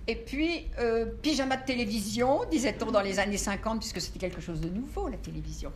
[0.05, 4.59] et puis, euh, pyjama de télévision, disait-on dans les années 50, puisque c'était quelque chose
[4.59, 5.71] de nouveau, la télévision.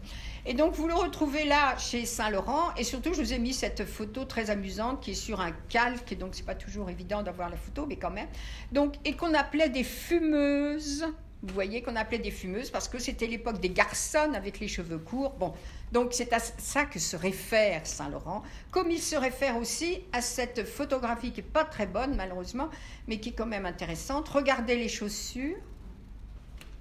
[0.46, 2.74] Et donc, vous le retrouvez là chez Saint-Laurent.
[2.76, 6.18] Et surtout, je vous ai mis cette photo très amusante qui est sur un calque.
[6.18, 8.28] Donc, c'est pas toujours évident d'avoir la photo, mais quand même.
[8.74, 11.06] Donc, et qu'on appelait des fumeuses.
[11.44, 14.98] Vous voyez qu'on appelait des fumeuses parce que c'était l'époque des garçons avec les cheveux
[14.98, 15.34] courts.
[15.34, 15.54] Bon,
[15.92, 20.68] donc c'est à ça que se réfère Saint-Laurent, comme il se réfère aussi à cette
[20.68, 22.70] photographie qui n'est pas très bonne malheureusement,
[23.08, 24.28] mais qui est quand même intéressante.
[24.30, 25.58] Regardez les chaussures.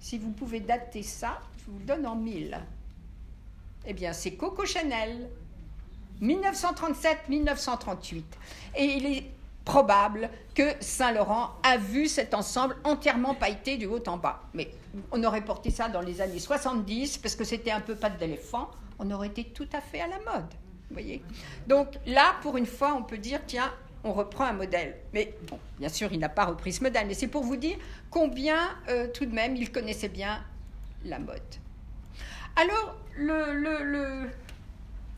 [0.01, 2.59] Si vous pouvez dater ça, je vous le donne en mille.
[3.87, 5.29] Eh bien, c'est Coco Chanel,
[6.23, 8.23] 1937-1938.
[8.77, 9.36] Et il est
[9.67, 14.41] probable que Saint-Laurent a vu cet ensemble entièrement pailleté du haut en bas.
[14.55, 14.71] Mais
[15.11, 18.71] on aurait porté ça dans les années 70 parce que c'était un peu patte d'éléphant,
[18.99, 20.47] on aurait été tout à fait à la mode.
[20.91, 21.23] voyez
[21.67, 23.71] Donc là, pour une fois, on peut dire tiens,
[24.05, 24.97] on reprend un modèle.
[25.13, 25.35] Mais
[25.79, 27.77] bien sûr, il n'a pas repris ce modèle, mais c'est pour vous dire
[28.09, 30.45] combien euh, tout de même il connaissait bien
[31.05, 31.43] la mode.
[32.55, 34.31] Alors, le, le, le...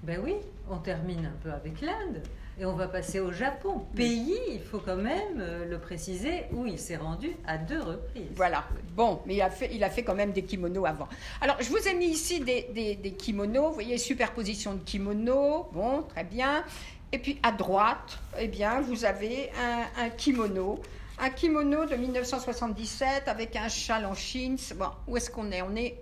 [0.03, 0.36] Ben oui,
[0.70, 2.22] on termine un peu avec l'Inde.
[2.61, 6.67] Et on va passer au Japon, pays, il faut quand même euh, le préciser, où
[6.67, 8.33] il s'est rendu à deux reprises.
[8.35, 8.65] Voilà.
[8.97, 11.07] Bon, mais il a fait, il a fait quand même des kimonos avant.
[11.41, 13.69] Alors, je vous ai mis ici des, des, des kimonos.
[13.69, 15.69] Vous voyez, superposition de kimonos.
[15.73, 16.65] Bon, très bien.
[17.13, 20.81] Et puis à droite, eh bien, vous avez un, un kimono.
[21.21, 24.57] Un kimono de 1977 avec un châle en chine.
[24.75, 25.63] Bon, où est-ce qu'on est?
[25.63, 25.97] On est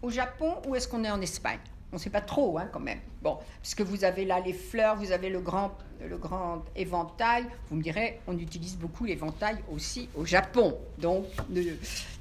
[0.00, 1.60] au Japon ou est-ce qu'on est en Espagne?
[1.92, 3.00] On ne sait pas trop, hein, quand même.
[3.22, 7.46] Bon, puisque vous avez là les fleurs, vous avez le grand, le grand éventail.
[7.68, 10.78] Vous me direz, on utilise beaucoup l'éventail aussi au Japon.
[10.98, 11.26] Donc,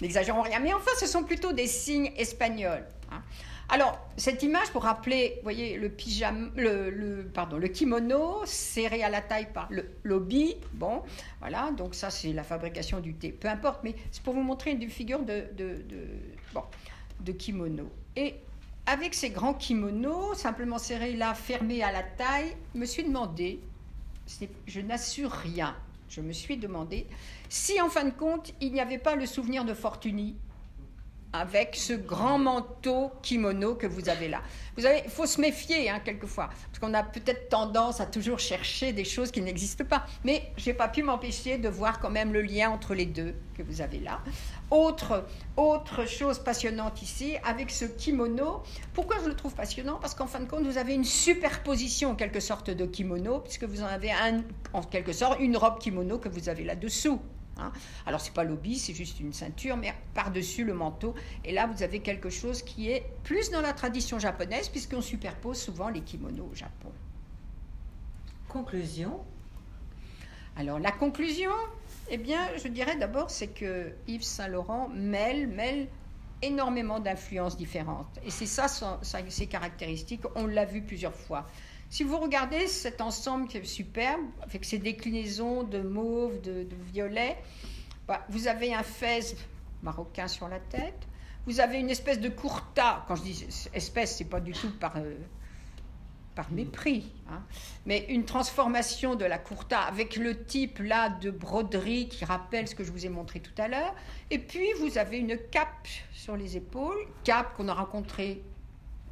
[0.01, 0.59] n'exagérons rien.
[0.59, 2.86] Mais enfin, ce sont plutôt des signes espagnols.
[3.11, 3.22] Hein.
[3.72, 9.22] Alors, cette image, pour rappeler, vous voyez, le, le, pardon, le kimono serré à la
[9.22, 10.55] taille par le lobby.
[10.74, 11.03] Bon,
[11.39, 13.32] voilà, donc ça, c'est la fabrication du thé.
[13.32, 16.07] Peu importe, mais c'est pour vous montrer une figure de, de, de,
[16.51, 16.63] bon,
[17.20, 17.91] de kimono.
[18.15, 18.38] Et
[18.90, 23.60] avec ces grands kimonos, simplement serrés là, fermés à la taille, je me suis demandé,
[24.66, 25.76] je n'assure rien,
[26.10, 27.06] je me suis demandé
[27.50, 30.36] si en fin de compte il n'y avait pas le souvenir de Fortuny
[31.34, 34.42] avec ce grand manteau kimono que vous avez là.
[34.78, 38.94] Vous il faut se méfier hein, quelquefois, parce qu'on a peut-être tendance à toujours chercher
[38.94, 40.06] des choses qui n'existent pas.
[40.24, 43.62] Mais j'ai pas pu m'empêcher de voir quand même le lien entre les deux que
[43.62, 44.22] vous avez là.
[44.72, 45.26] Autre,
[45.58, 48.64] autre chose passionnante ici, avec ce kimono.
[48.94, 50.00] Pourquoi je le trouve passionnant?
[50.00, 53.66] Parce qu'en fin de compte, vous avez une superposition en quelque sorte de kimono, puisque
[53.66, 57.20] vous en avez un, en quelque sorte une robe kimono que vous avez là-dessous.
[57.62, 57.72] Hein.
[58.05, 61.16] Alors, c'est pas l'obi, c'est juste une ceinture, mais par-dessus le manteau.
[61.45, 65.57] Et là, vous avez quelque chose qui est plus dans la tradition japonaise, puisqu'on superpose
[65.60, 66.91] souvent les kimonos au Japon.
[68.47, 69.20] Conclusion
[70.55, 71.51] Alors, la conclusion,
[72.10, 75.88] eh bien, je dirais d'abord, c'est que Yves Saint-Laurent mêle, mêle
[76.41, 78.20] énormément d'influences différentes.
[78.26, 80.24] Et c'est ça, ses caractéristiques.
[80.36, 81.45] On l'a vu plusieurs fois.
[81.90, 87.36] Si vous regardez cet ensemble qui est superbe, avec ses déclinaisons de mauve, de, violet,
[88.08, 89.36] bah, vous avez un fez
[89.82, 91.08] marocain sur la tête,
[91.48, 94.98] vous avez une espèce de courta, quand je dis espèce, c'est pas du tout par,
[94.98, 95.16] euh,
[96.36, 97.42] par mépris, hein,
[97.88, 102.76] mais une transformation de la courta avec le type là de broderie qui rappelle ce
[102.76, 103.96] que je vous ai montré tout à l'heure,
[104.30, 108.44] et puis vous avez une cape sur les épaules, cape qu'on a rencontrée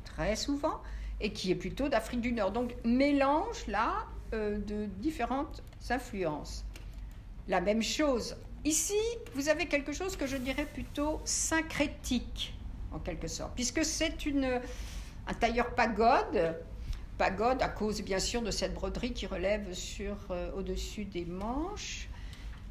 [0.03, 0.80] très souvent,
[1.20, 2.51] et qui est plutôt d'Afrique du Nord.
[2.51, 6.65] Donc mélange là euh, de différentes influences.
[7.47, 8.36] La même chose.
[8.65, 8.99] Ici,
[9.34, 12.53] vous avez quelque chose que je dirais plutôt syncrétique,
[12.91, 14.59] en quelque sorte, puisque c'est une,
[15.28, 16.55] un tailleur pagode,
[17.18, 22.09] pagode à cause bien sûr de cette broderie qui relève sur euh, au-dessus des manches.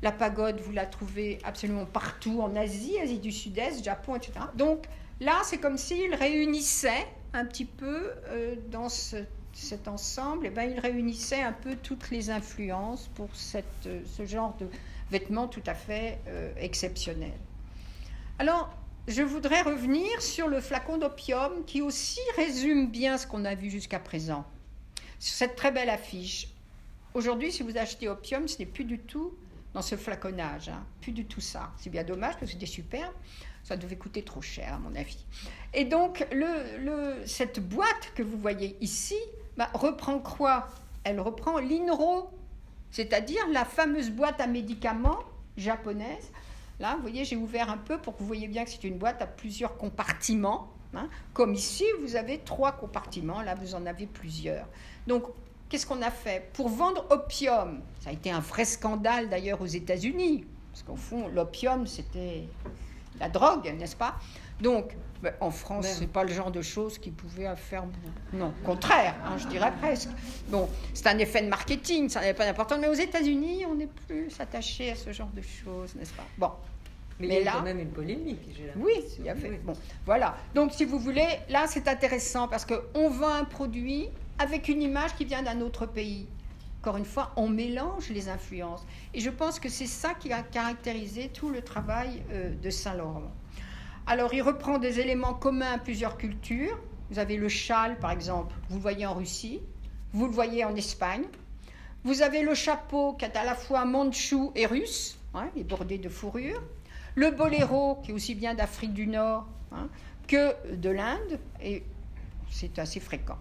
[0.03, 4.33] La pagode, vous la trouvez absolument partout en Asie, Asie du Sud-Est, Japon, etc.
[4.55, 4.85] Donc
[5.21, 10.70] là, c'est comme s'il réunissait un petit peu euh, dans cet ensemble, et eh ben,
[10.70, 14.66] il réunissait un peu toutes les influences pour cette, euh, ce genre de
[15.11, 17.32] vêtements tout à fait euh, exceptionnel.
[18.39, 18.74] Alors,
[19.07, 23.70] je voudrais revenir sur le flacon d'opium qui aussi résume bien ce qu'on a vu
[23.70, 24.45] jusqu'à présent.
[25.18, 26.49] Sur cette très belle affiche.
[27.14, 29.32] Aujourd'hui, si vous achetez opium, ce n'est plus du tout
[29.74, 30.84] dans ce flaconnage, hein.
[31.01, 31.72] plus du tout ça.
[31.78, 33.14] C'est bien dommage parce que c'était superbe.
[33.67, 35.27] Ça devait coûter trop cher, à mon avis.
[35.75, 36.25] Et donc,
[37.25, 39.17] cette boîte que vous voyez ici
[39.57, 40.69] bah, reprend quoi?
[41.03, 42.31] Elle reprend l'INRO,
[42.93, 45.19] c'est-à-dire la fameuse boîte à médicaments
[45.57, 46.31] japonaise.
[46.79, 48.99] Là, vous voyez, j'ai ouvert un peu pour que vous voyez bien que c'est une
[48.99, 50.71] boîte à plusieurs compartiments.
[50.95, 51.09] Hein.
[51.35, 54.69] Comme ici, vous avez trois compartiments, là, vous en avez plusieurs.
[55.09, 55.25] Donc,
[55.69, 56.53] qu'est-ce qu'on a fait?
[56.53, 61.27] Pour vendre opium, ça a été un vrai scandale d'ailleurs aux États-Unis, parce qu'au fond,
[61.27, 62.45] l'opium, c'était
[63.21, 64.17] la drogue, n'est-ce pas?
[64.61, 67.85] Donc, ben, en France, ce n'est pas le genre de choses qui pouvait faire.
[68.33, 70.09] Non, contraire, hein, je dirais presque.
[70.49, 72.79] Bon, c'est un effet de marketing, ça n'avait pas d'importance.
[72.81, 76.25] Mais aux États-Unis, on n'est plus attaché à ce genre de choses, n'est-ce pas?
[76.39, 76.51] Bon.
[77.19, 78.41] Mais, il y a là, quand même une polémique.
[78.77, 79.59] Oui, il y avait.
[79.64, 79.73] Bon,
[80.05, 80.37] voilà.
[80.55, 85.14] Donc, si vous voulez, là, c'est intéressant parce qu'on vend un produit avec une image
[85.14, 86.29] qui vient d'un autre pays
[86.87, 88.87] encore une fois, on mélange les influences.
[89.12, 93.32] Et je pense que c'est ça qui a caractérisé tout le travail euh, de Saint-Laurent.
[94.07, 96.78] Alors, il reprend des éléments communs à plusieurs cultures.
[97.11, 99.61] Vous avez le châle, par exemple, vous le voyez en Russie,
[100.12, 101.24] vous le voyez en Espagne.
[102.05, 105.64] Vous avez le chapeau qui est à la fois mandchou et russe, hein, il est
[105.64, 106.62] bordé de fourrure.
[107.16, 109.89] Le boléro, qui est aussi bien d'Afrique du Nord hein,
[110.28, 111.82] que de l'Inde, et
[112.49, 113.39] c'est assez fréquent.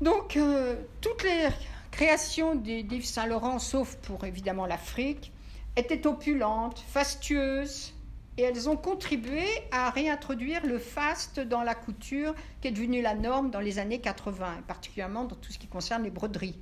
[0.00, 1.48] Donc, euh, toutes les
[1.92, 5.30] création des d'Yves Saint-Laurent, sauf pour évidemment l'Afrique,
[5.76, 7.94] était opulente, fastueuse,
[8.38, 13.14] et elles ont contribué à réintroduire le faste dans la couture qui est devenue la
[13.14, 16.58] norme dans les années 80, particulièrement dans tout ce qui concerne les broderies.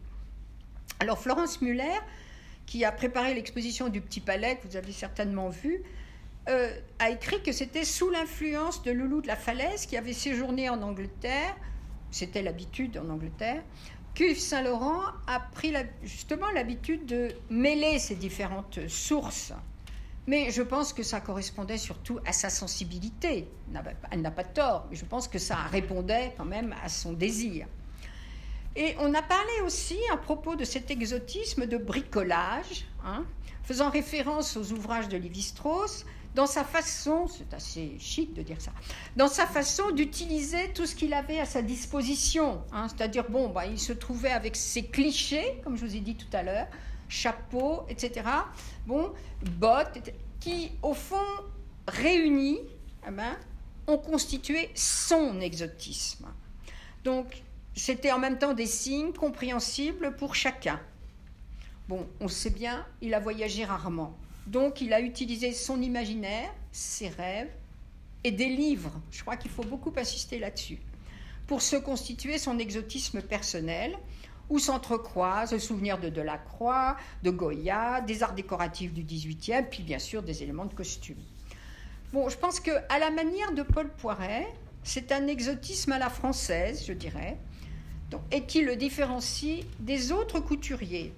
[0.98, 1.98] Alors Florence Muller,
[2.66, 5.82] qui a préparé l'exposition du Petit Palais, que vous avez certainement vu,
[6.48, 10.68] euh, a écrit que c'était sous l'influence de Loulou de la Falaise, qui avait séjourné
[10.68, 11.56] en Angleterre,
[12.10, 13.62] c'était l'habitude en Angleterre,
[14.18, 19.52] Yves Saint-Laurent a pris justement l'habitude de mêler ces différentes sources.
[20.26, 23.48] Mais je pense que ça correspondait surtout à sa sensibilité.
[24.10, 27.66] Elle n'a pas tort, mais je pense que ça répondait quand même à son désir.
[28.76, 33.24] Et on a parlé aussi à propos de cet exotisme de bricolage, hein,
[33.64, 36.04] faisant référence aux ouvrages de Lévi-Strauss,
[36.34, 38.70] dans sa façon, c'est assez chic de dire ça,
[39.16, 42.62] dans sa façon d'utiliser tout ce qu'il avait à sa disposition.
[42.72, 42.86] Hein.
[42.88, 46.34] C'est-à-dire, bon, bah, il se trouvait avec ses clichés, comme je vous ai dit tout
[46.34, 46.68] à l'heure,
[47.08, 48.26] chapeau, etc.
[48.86, 49.12] Bon,
[49.58, 51.16] bottes, qui, au fond,
[51.88, 52.60] réunis,
[53.06, 53.36] eh ben,
[53.88, 56.28] ont constitué son exotisme.
[57.02, 57.42] Donc,
[57.74, 60.80] c'était en même temps des signes compréhensibles pour chacun.
[61.88, 64.16] Bon, on sait bien, il a voyagé rarement.
[64.46, 67.50] Donc il a utilisé son imaginaire, ses rêves
[68.24, 68.92] et des livres.
[69.10, 70.78] Je crois qu'il faut beaucoup insister là-dessus.
[71.46, 73.96] Pour se constituer son exotisme personnel,
[74.50, 80.00] où s'entrecroisent le souvenir de Delacroix, de Goya, des arts décoratifs du XVIIIe, puis bien
[80.00, 81.16] sûr des éléments de costume.
[82.12, 84.48] Bon, je pense que à la manière de Paul Poiret,
[84.82, 87.38] c'est un exotisme à la française, je dirais,
[88.32, 91.14] et qui le différencie des autres couturiers.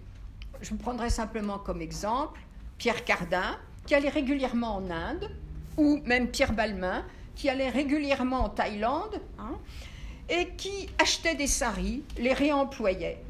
[0.61, 2.41] Je me prendrai simplement comme exemple
[2.79, 5.31] Pierre Cardin, qui allait régulièrement en Inde,
[5.77, 7.05] ou même Pierre Balmain,
[7.35, 9.59] qui allait régulièrement en Thaïlande, hein,
[10.29, 13.23] et qui achetait des saris, les réemployait.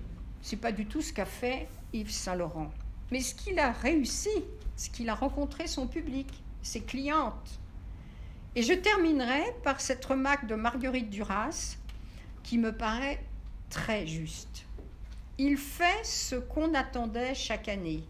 [0.43, 2.71] C'est pas du tout ce qu'a fait Yves Saint-Laurent.
[3.11, 4.31] Mais ce qu'il a réussi,
[4.77, 6.29] ce qu'il a rencontré son public,
[6.63, 7.61] ses clientes.
[8.55, 11.77] Et je terminerai par cette remarque de Marguerite Duras,
[12.43, 13.23] qui me paraît
[13.71, 14.65] très juste.
[15.39, 18.05] Il fait ce qu'on attendait chaque année.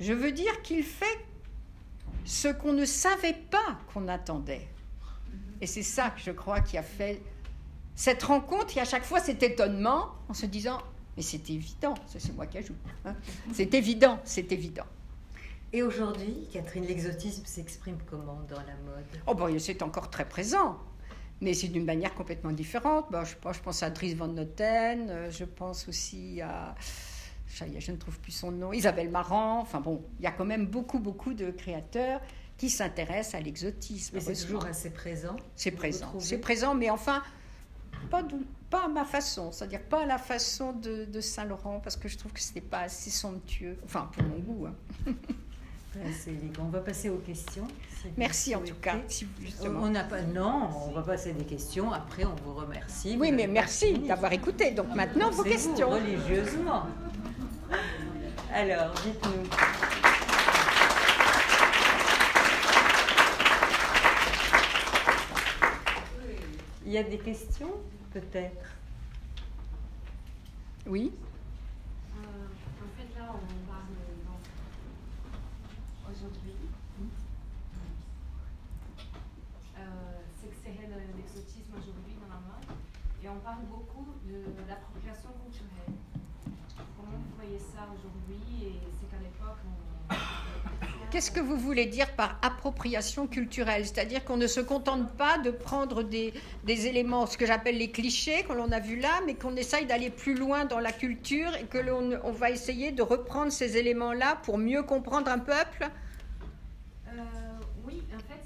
[0.00, 1.26] Je veux dire qu'il fait
[2.24, 4.66] ce qu'on ne savait pas qu'on attendait.
[5.60, 7.20] Et c'est ça que je crois qui a fait
[7.94, 10.80] cette rencontre et à chaque fois cet étonnement en se disant
[11.16, 12.76] mais c'est évident, c'est moi qui ajoute.
[13.04, 13.14] Hein.
[13.52, 14.86] C'est évident, c'est évident.
[15.72, 19.04] Et aujourd'hui, Catherine, l'exotisme s'exprime comment dans la mode?
[19.26, 20.78] Oh bon, c'est encore très présent,
[21.40, 23.06] mais c'est d'une manière complètement différente.
[23.12, 26.74] je, je pense à Dries Van Noten, euh, je pense aussi à
[27.50, 29.60] je ne trouve plus son nom, Isabelle Marant.
[29.60, 32.20] Enfin bon, il y a quand même beaucoup, beaucoup de créateurs
[32.56, 34.14] qui s'intéressent à l'exotisme.
[34.14, 35.36] Mais c'est toujours assez présent.
[35.56, 36.12] C'est présent.
[36.18, 37.22] C'est présent, mais enfin,
[38.10, 38.22] pas,
[38.68, 42.32] pas à ma façon, c'est-à-dire pas à la façon de, Saint-Laurent, parce que je trouve
[42.32, 44.66] que ce n'est pas assez somptueux, enfin pour mon goût.
[44.66, 44.74] Hein.
[46.60, 47.66] On va passer aux questions.
[48.16, 48.96] merci en tout cas.
[49.64, 51.92] on n'a pas, non, on va passer des questions.
[51.92, 53.16] Après, on vous remercie.
[53.18, 54.70] Oui, mais merci d'avoir écouté.
[54.70, 55.90] Donc maintenant, vos questions.
[55.90, 56.86] religieusement.
[58.52, 59.48] Alors, dites-nous.
[66.84, 67.70] Il y a des questions,
[68.12, 68.74] peut-être?
[70.86, 71.12] Oui
[72.16, 72.22] euh,
[72.82, 73.84] En fait, là, on parle
[76.10, 76.56] aujourd'hui.
[79.78, 79.82] Euh,
[80.40, 80.70] c'est que c'est
[81.16, 82.76] l'exotisme aujourd'hui dans la mode.
[83.22, 85.99] Et on parle beaucoup de l'appropriation culturelle
[87.60, 89.58] ça aujourd'hui et c'est qu'à l'époque,
[91.10, 93.84] Qu'est-ce que vous voulez dire par appropriation culturelle?
[93.84, 96.32] C'est-à-dire qu'on ne se contente pas de prendre des,
[96.62, 99.86] des éléments, ce que j'appelle les clichés, que l'on a vu là, mais qu'on essaye
[99.86, 103.76] d'aller plus loin dans la culture et que l'on on va essayer de reprendre ces
[103.76, 105.88] éléments-là pour mieux comprendre un peuple?
[107.08, 107.12] Euh,
[107.84, 108.42] Oui, en fait,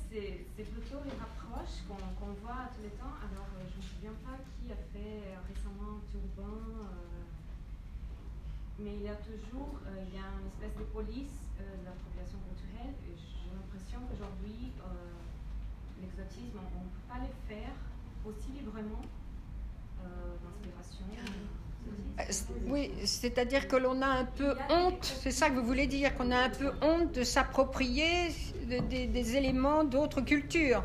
[0.56, 3.14] c'est plutôt les rapproches qu'on voit tous les temps.
[3.28, 6.56] Alors, euh, je ne me souviens pas qui a fait récemment Turban
[8.84, 11.84] mais il y a toujours euh, il y a une espèce de police euh, de
[11.88, 12.92] l'appropriation culturelle.
[13.00, 17.72] J'ai l'impression qu'aujourd'hui, euh, l'exotisme, on ne peut pas le faire
[18.28, 19.00] aussi librement
[20.04, 21.04] d'inspiration.
[22.66, 26.30] Oui, c'est-à-dire que l'on a un peu honte, c'est ça que vous voulez dire, qu'on
[26.30, 28.28] a un peu honte de s'approprier
[28.66, 30.84] des, éléments d'autres cultures.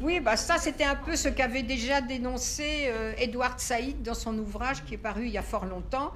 [0.00, 4.84] Oui, bah ça c'était un peu ce qu'avait déjà dénoncé Edward Said dans son ouvrage
[4.84, 6.12] qui est paru il y a fort longtemps,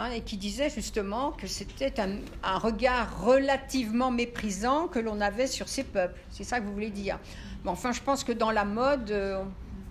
[0.00, 5.68] Hein, et qui disait justement que c'était un, regard relativement méprisant que l'on avait sur
[5.68, 6.18] ces peuples.
[6.30, 7.18] C'est ça que vous voulez dire.
[7.64, 9.42] Mais enfin, je pense que dans la mode, euh,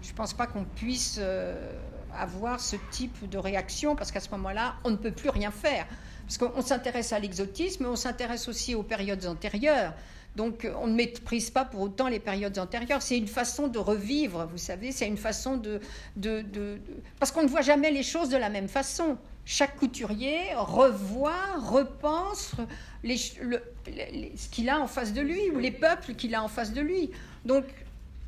[0.02, 1.72] je ne pense pas qu'on puisse euh,
[2.18, 5.86] avoir ce type de réaction, parce qu'à ce moment-là, on ne peut plus rien faire.
[6.26, 9.94] Parce qu'on s'intéresse à l'exotisme, mais on s'intéresse aussi aux périodes antérieures.
[10.36, 13.04] Donc on ne méprise pas pour autant les périodes antérieures.
[13.04, 15.82] C'est une façon de revivre, vous savez, c'est une façon de...
[17.20, 19.18] parce qu'on ne voit jamais les choses de la même façon
[19.52, 22.54] chaque couturier revoit, repense
[23.04, 26.72] les, ce qu'il a en face de lui ou les peuples qu'il a en face
[26.72, 27.10] de lui.
[27.46, 27.64] Donc,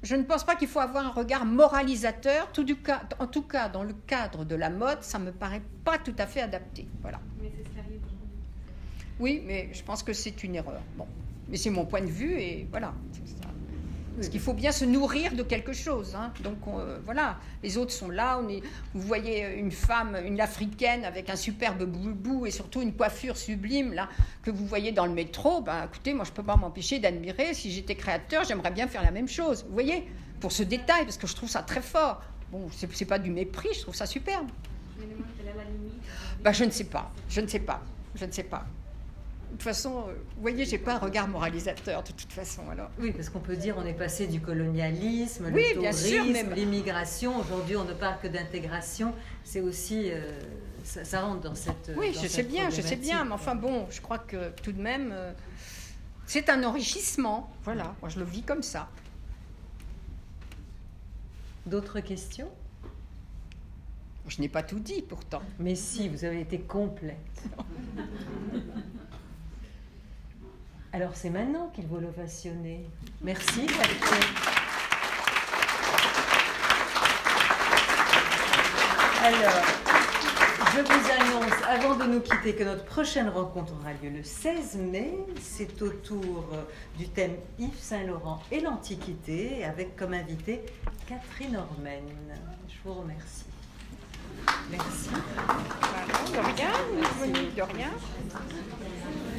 [0.01, 2.51] je ne pense pas qu'il faut avoir un regard moralisateur.
[2.51, 5.61] Tout du cas, en tout cas, dans le cadre de la mode, ça me paraît
[5.85, 6.87] pas tout à fait adapté.
[7.03, 7.19] Voilà.
[7.39, 8.01] Mais c'est sérieux.
[9.19, 10.81] Oui, mais je pense que c'est une erreur.
[10.97, 11.05] Bon,
[11.49, 12.95] mais c'est mon point de vue et voilà.
[14.15, 16.15] Parce qu'il faut bien se nourrir de quelque chose.
[16.15, 16.33] Hein.
[16.43, 18.39] Donc euh, voilà, les autres sont là.
[18.43, 18.61] On est,
[18.93, 23.93] vous voyez une femme, une africaine avec un superbe boubou et surtout une coiffure sublime
[23.93, 24.09] là
[24.43, 25.61] que vous voyez dans le métro.
[25.61, 27.53] Ben écoutez, moi je peux pas m'empêcher d'admirer.
[27.53, 29.65] Si j'étais créateur, j'aimerais bien faire la même chose.
[29.67, 30.07] Vous voyez,
[30.39, 32.21] pour ce détail, parce que je trouve ça très fort.
[32.51, 34.47] Bon, c'est pas du mépris, je trouve ça superbe.
[36.43, 37.81] Ben, je ne sais pas, je ne sais pas,
[38.15, 38.65] je ne sais pas.
[39.51, 42.61] De toute façon, euh, vous voyez, j'ai pas un regard moralisateur de toute façon.
[42.71, 42.89] Alors.
[42.97, 47.37] Oui, parce qu'on peut dire on est passé du colonialisme, le tourisme, l'immigration.
[47.37, 49.13] Aujourd'hui, on ne parle que d'intégration.
[49.43, 50.39] C'est aussi euh,
[50.85, 51.91] ça, rentre dans cette.
[51.97, 54.81] Oui, je sais bien, je sais bien, mais enfin bon, je crois que tout de
[54.81, 55.33] même, euh,
[56.27, 57.51] c'est un enrichissement.
[57.65, 58.87] Voilà, moi je le vis comme ça.
[61.65, 62.49] D'autres questions?
[64.27, 65.41] Je n'ai pas tout dit pourtant.
[65.59, 67.17] Mais si, vous avez été complète.
[70.93, 72.85] Alors c'est maintenant qu'il faut l'ovationner.
[73.21, 73.65] Merci
[79.23, 79.63] Alors,
[80.75, 84.77] je vous annonce, avant de nous quitter, que notre prochaine rencontre aura lieu le 16
[84.77, 85.13] mai.
[85.39, 86.45] C'est autour
[86.97, 90.61] du thème Yves Saint-Laurent et l'Antiquité, avec comme invité
[91.07, 92.03] Catherine Ormen.
[92.67, 93.45] Je vous remercie.
[94.71, 95.09] Merci.
[97.53, 99.30] de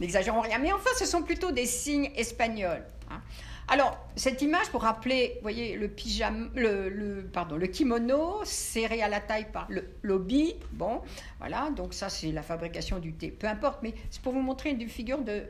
[0.00, 0.58] n'exagérons rien.
[0.58, 2.84] Mais enfin, ce sont plutôt des signes espagnols.
[3.10, 3.20] Hein.
[3.68, 9.08] Alors, cette image, pour rappeler, vous voyez, le, pyjama, le, pardon, le kimono serré à
[9.08, 10.54] la taille par le lobby.
[10.72, 11.00] Bon,
[11.38, 13.30] voilà, donc ça, c'est la fabrication du thé.
[13.30, 15.44] Peu importe, mais c'est pour vous montrer une figure de,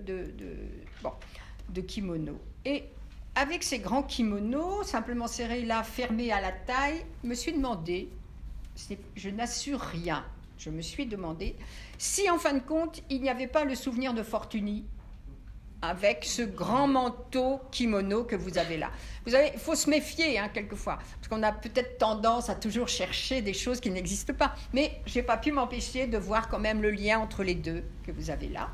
[1.02, 1.12] bon,
[1.70, 2.38] de kimono.
[2.64, 2.84] Et
[3.34, 8.08] avec ces grands kimonos, simplement serrés là, fermés à la taille, me suis demandé,
[9.16, 10.24] je n'assure rien,
[10.56, 11.56] je me suis demandé
[11.98, 14.84] si en fin de compte, il n'y avait pas le souvenir de Fortuny
[15.88, 18.90] avec ce grand manteau kimono que vous avez là.
[19.26, 22.88] Vous avez, il faut se méfier hein, quelquefois, parce qu'on a peut-être tendance à toujours
[22.88, 24.54] chercher des choses qui n'existent pas.
[24.72, 27.84] Mais je n'ai pas pu m'empêcher de voir quand même le lien entre les deux
[28.04, 28.68] que vous avez là.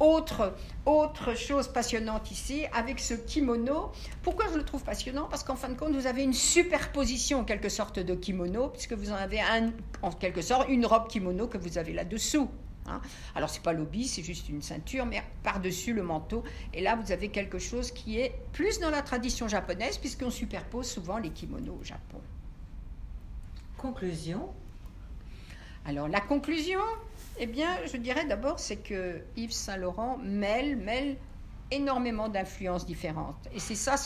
[0.00, 0.54] Autre,
[0.84, 3.92] autre chose passionnante ici, avec ce kimono.
[4.22, 5.26] Pourquoi je le trouve passionnant?
[5.28, 8.92] Parce qu'en fin de compte, vous avez une superposition en quelque sorte de kimono, puisque
[8.92, 12.48] vous en avez un, en quelque sorte une robe kimono que vous avez là-dessous.
[12.86, 13.00] Hein.
[13.34, 16.44] Alors, ce n'est pas l'obi, c'est juste une ceinture, mais par-dessus le manteau.
[16.72, 20.88] Et là, vous avez quelque chose qui est plus dans la tradition japonaise, puisqu'on superpose
[20.88, 22.20] souvent les kimonos au Japon.
[23.78, 24.50] Conclusion
[25.86, 26.80] Alors, la conclusion,
[27.38, 31.16] eh bien, je dirais d'abord, c'est que Yves Saint-Laurent mêle, mêle
[31.70, 33.48] énormément d'influences différentes.
[33.52, 33.96] Et c'est ça,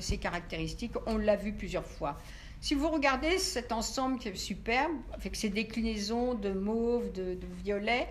[0.00, 0.94] ses caractéristiques.
[1.06, 2.18] On l'a vu plusieurs fois.
[2.60, 8.08] Si vous regardez cet ensemble qui est superbe, avec ses déclinaisons de mauve, de, violet,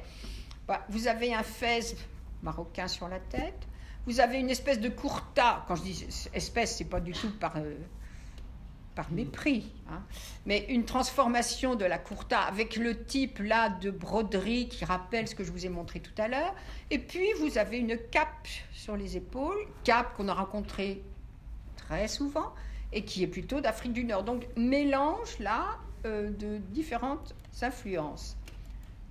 [0.68, 1.96] bah, vous avez un fez
[2.44, 3.68] marocain sur la tête,
[4.06, 7.58] vous avez une espèce de courta, quand je dis espèce, c'est pas du tout par,
[7.58, 7.76] euh,
[8.94, 10.02] par mépris, hein,
[10.46, 15.34] mais une transformation de la courta avec le type là de broderie qui rappelle ce
[15.34, 16.54] que je vous ai montré tout à l'heure,
[16.92, 21.04] et puis vous avez une cape sur les épaules, cape qu'on a rencontrée
[21.76, 22.54] très souvent,
[22.94, 24.24] et qui est plutôt d'Afrique du Nord.
[24.24, 28.38] Donc mélange là euh, de différentes influences.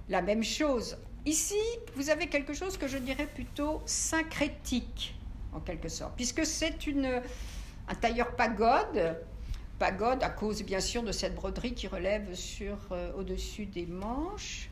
[0.08, 0.96] La même chose.
[1.26, 1.60] Ici,
[1.96, 5.14] vous avez quelque chose que je dirais plutôt syncrétique,
[5.52, 7.22] en quelque sorte, puisque c'est une,
[7.88, 9.16] un tailleur pagode,
[9.78, 14.68] pagode à cause bien sûr de cette broderie qui relève sur euh, au-dessus des manches.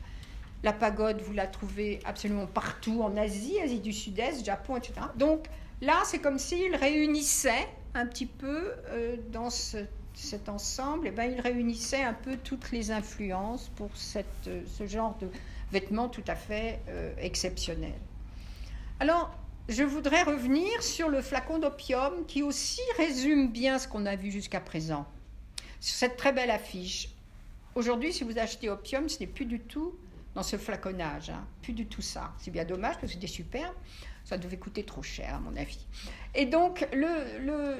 [0.63, 4.93] La pagode, vous la trouvez absolument partout en Asie, Asie du Sud-Est, Japon, etc.
[5.17, 5.47] Donc
[5.81, 11.31] là, c'est comme s'il réunissait un petit peu euh, dans cet ensemble, et eh ben,
[11.31, 15.27] il réunissait un peu toutes les influences pour euh, ce genre de
[15.71, 17.93] vêtements tout à fait euh, exceptionnel.
[18.99, 19.35] Alors,
[19.69, 24.29] je voudrais revenir sur le flacon d'opium qui aussi résume bien ce qu'on a vu
[24.29, 25.05] jusqu'à présent.
[25.79, 27.09] Sur cette très belle affiche.
[27.75, 29.95] Aujourd'hui, si vous achetez opium, ce n'est plus du tout
[30.35, 31.45] dans ce flaconnage, hein.
[31.61, 32.33] plus du tout ça.
[32.37, 33.73] C'est bien dommage parce que c'était superbe
[34.23, 35.85] ça devait coûter trop cher à mon avis.
[36.35, 36.87] Et donc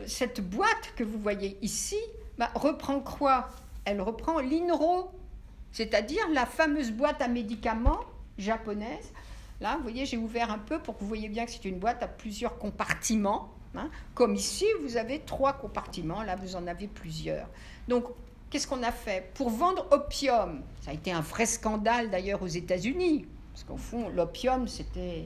[0.08, 1.98] cette boîte que vous voyez ici
[2.38, 3.50] bah, reprend quoi?
[3.86, 5.12] Elle reprend l'INRO,
[5.72, 8.00] c'est-à-dire la fameuse boîte à médicaments
[8.38, 9.12] japonaise.
[9.62, 11.80] Là, vous voyez, j'ai ouvert un peu pour que vous voyez bien que c'est une
[11.80, 13.50] boîte à plusieurs compartiments.
[13.76, 13.90] Hein.
[14.16, 17.48] Comme ici, vous avez trois compartiments, là, vous en avez plusieurs.
[17.88, 18.06] Donc,
[18.50, 19.32] qu'est-ce qu'on a fait?
[19.36, 24.10] Pour vendre opium, ça a été un vrai scandale d'ailleurs aux États-Unis, parce qu'au fond,
[24.10, 25.26] l'opium, c'était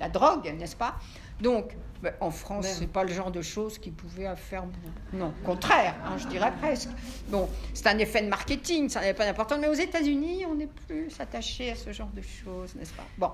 [0.00, 0.96] la drogue, n'est-ce pas?
[1.40, 4.64] Donc, ben, en France, ce n'est pas le genre de choses qui pouvaient faire.
[5.12, 6.88] Non, contraire, hein, je dirais presque.
[7.28, 10.70] Bon, c'est un effet de marketing, ça n'avait pas d'importance, mais aux États-Unis, on est
[10.86, 13.04] plus attaché à ce genre de choses, n'est-ce pas?
[13.18, 13.30] Bon.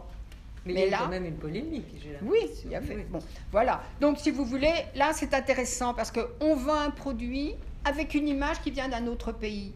[0.66, 1.86] Mais, il y a quand même une polémique,
[2.22, 2.96] Oui, il y a fait.
[3.09, 3.82] Bon, voilà.
[4.00, 7.54] Donc, si vous voulez, là, c'est intéressant parce qu'on vend un produit
[7.84, 9.72] avec une image qui vient d'un autre pays.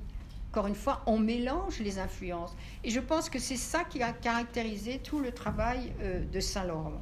[0.53, 2.55] Encore une fois, on mélange les influences.
[2.85, 7.01] Et je pense que c'est ça qui a caractérisé tout le travail euh, de Saint-Laurent.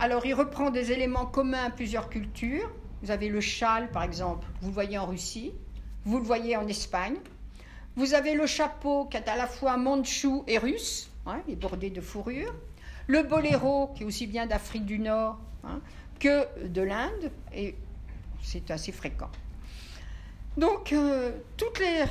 [0.00, 2.68] Alors, il reprend des éléments communs à plusieurs cultures.
[3.00, 5.52] Vous avez le châle, par exemple, vous le voyez en Russie,
[6.04, 7.14] vous le voyez en Espagne.
[7.94, 11.56] Vous avez le chapeau qui est à la fois mandchou et russe, hein, il est
[11.56, 12.52] bordé de fourrure.
[13.06, 15.78] Le boléro, qui est aussi bien d'Afrique du Nord hein,
[16.18, 17.76] que de l'Inde, et
[18.42, 19.30] c'est assez fréquent.
[20.56, 22.04] Donc, euh, toutes les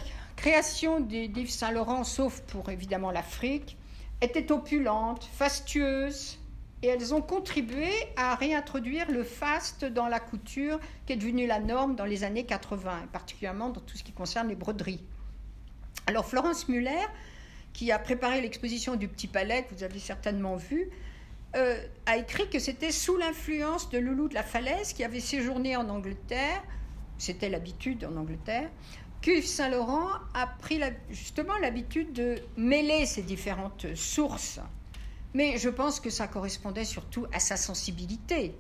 [0.44, 3.78] création d'Yves Saint-Laurent, sauf pour évidemment l'Afrique,
[4.20, 6.38] était opulente, fastueuse,
[6.82, 11.62] et elles ont contribué à réintroduire le faste dans la couture qui est devenue la
[11.62, 15.02] norme dans les années 80, particulièrement dans tout ce qui concerne les broderies.
[16.08, 17.06] Alors Florence Muller,
[17.72, 20.90] qui a préparé l'exposition du Petit Palais, que vous avez certainement vu,
[21.56, 25.78] euh, a écrit que c'était sous l'influence de Loulou de la Falaise, qui avait séjourné
[25.78, 26.62] en Angleterre,
[27.18, 28.70] c'était l'habitude en Angleterre,
[29.24, 34.60] Cuve Saint-Laurent a pris justement l'habitude de mêler ces différentes sources.
[35.34, 38.54] Mais je pense que ça correspondait surtout à sa sensibilité.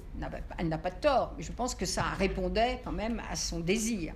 [0.57, 4.13] Elle n'a pas tort, mais je pense que ça répondait quand même à son désir.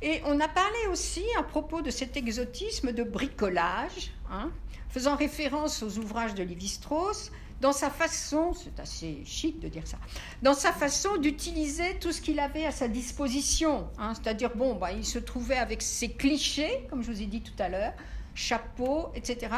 [0.00, 4.52] Et on a parlé aussi, à propos de cet exotisme, de bricolage, hein,
[4.90, 7.32] faisant référence aux ouvrages de Lévi-Strauss,
[7.62, 9.96] dans sa façon, c'est assez chic de dire ça,
[10.42, 13.88] dans sa façon d'utiliser tout ce qu'il avait à sa disposition.
[13.98, 17.40] Hein, C'est-à-dire, bon, bah, il se trouvait avec ses clichés, comme je vous ai dit
[17.40, 17.92] tout à l'heure,
[18.34, 19.54] chapeau, etc.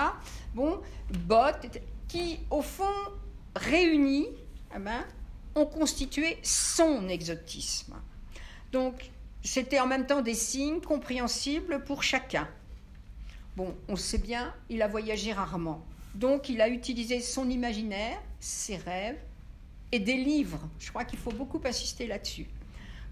[0.55, 0.83] Bon,
[1.27, 1.67] bottes,
[2.07, 2.93] qui, au fond,
[3.57, 4.29] réunis,
[4.77, 5.03] eh ben,
[5.55, 7.95] ont constitué son exotisme.
[8.71, 12.47] Donc, c'était en même temps des signes compréhensibles pour chacun.
[13.57, 15.87] Bon, on sait bien, il a voyagé rarement.
[16.15, 19.19] Donc, il a utilisé son imaginaire, ses rêves
[19.93, 20.61] et des livres.
[20.79, 22.47] Je crois qu'il faut beaucoup insister là-dessus.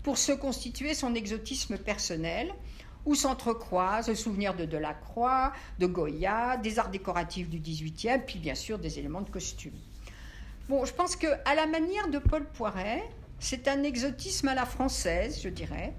[0.03, 2.53] Pour se constituer son exotisme personnel,
[3.05, 8.55] où s'entrecroisent le souvenir de Delacroix, de Goya, des arts décoratifs du XVIIIe, puis bien
[8.55, 9.73] sûr des éléments de costume.
[10.69, 13.03] Bon, je pense que à la manière de Paul Poiret,
[13.41, 15.93] c'est un exotisme à la française, je dirais,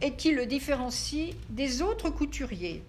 [0.00, 2.82] et qui le différencie des autres couturiers.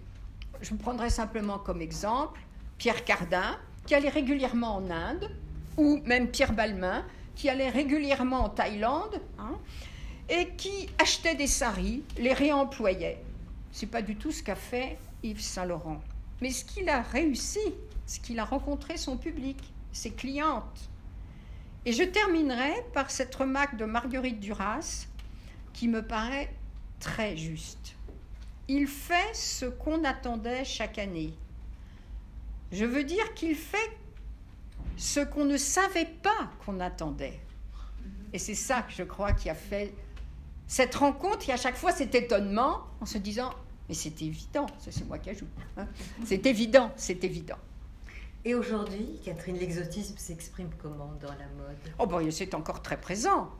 [0.62, 2.40] Je me prendrai simplement comme exemple
[2.78, 5.30] Pierre Cardin, qui allait régulièrement en Inde,
[5.76, 7.04] ou même Pierre Balmain,
[7.34, 9.58] qui allait régulièrement en Thaïlande, hein,
[10.28, 13.22] et qui achetait des saris, les réemployait.
[13.72, 16.00] C'est pas du tout ce qu'a fait Yves Saint-Laurent.
[16.40, 17.60] Mais ce qu'il a réussi,
[18.06, 19.58] ce qu'il a rencontré son public,
[19.92, 20.88] ses clientes.
[21.84, 25.06] Et je terminerai par cette remarque de Marguerite Duras
[25.72, 26.52] qui me paraît
[27.00, 27.94] très juste.
[28.68, 31.34] Il fait ce qu'on attendait chaque année.
[32.72, 33.90] Je veux dire qu'il fait
[34.96, 37.40] ce qu'on ne savait pas qu'on attendait.
[38.32, 39.94] Et c'est ça que je crois qui a fait
[40.66, 43.50] cette rencontre et à chaque fois cet étonnement en se disant
[43.88, 45.48] mais c'est évident, c'est moi qui ajoute.
[45.78, 45.86] Hein.
[46.26, 47.56] C'est évident, c'est évident.
[48.44, 51.78] Et aujourd'hui, Catherine, l'exotisme s'exprime comment dans la mode?
[51.98, 53.50] Oh bon, c'est encore très présent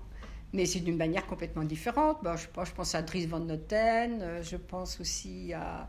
[0.52, 2.18] mais c'est d'une manière complètement différente.
[2.24, 5.86] je, je, pense à Dries Van Noten, euh, je pense aussi à,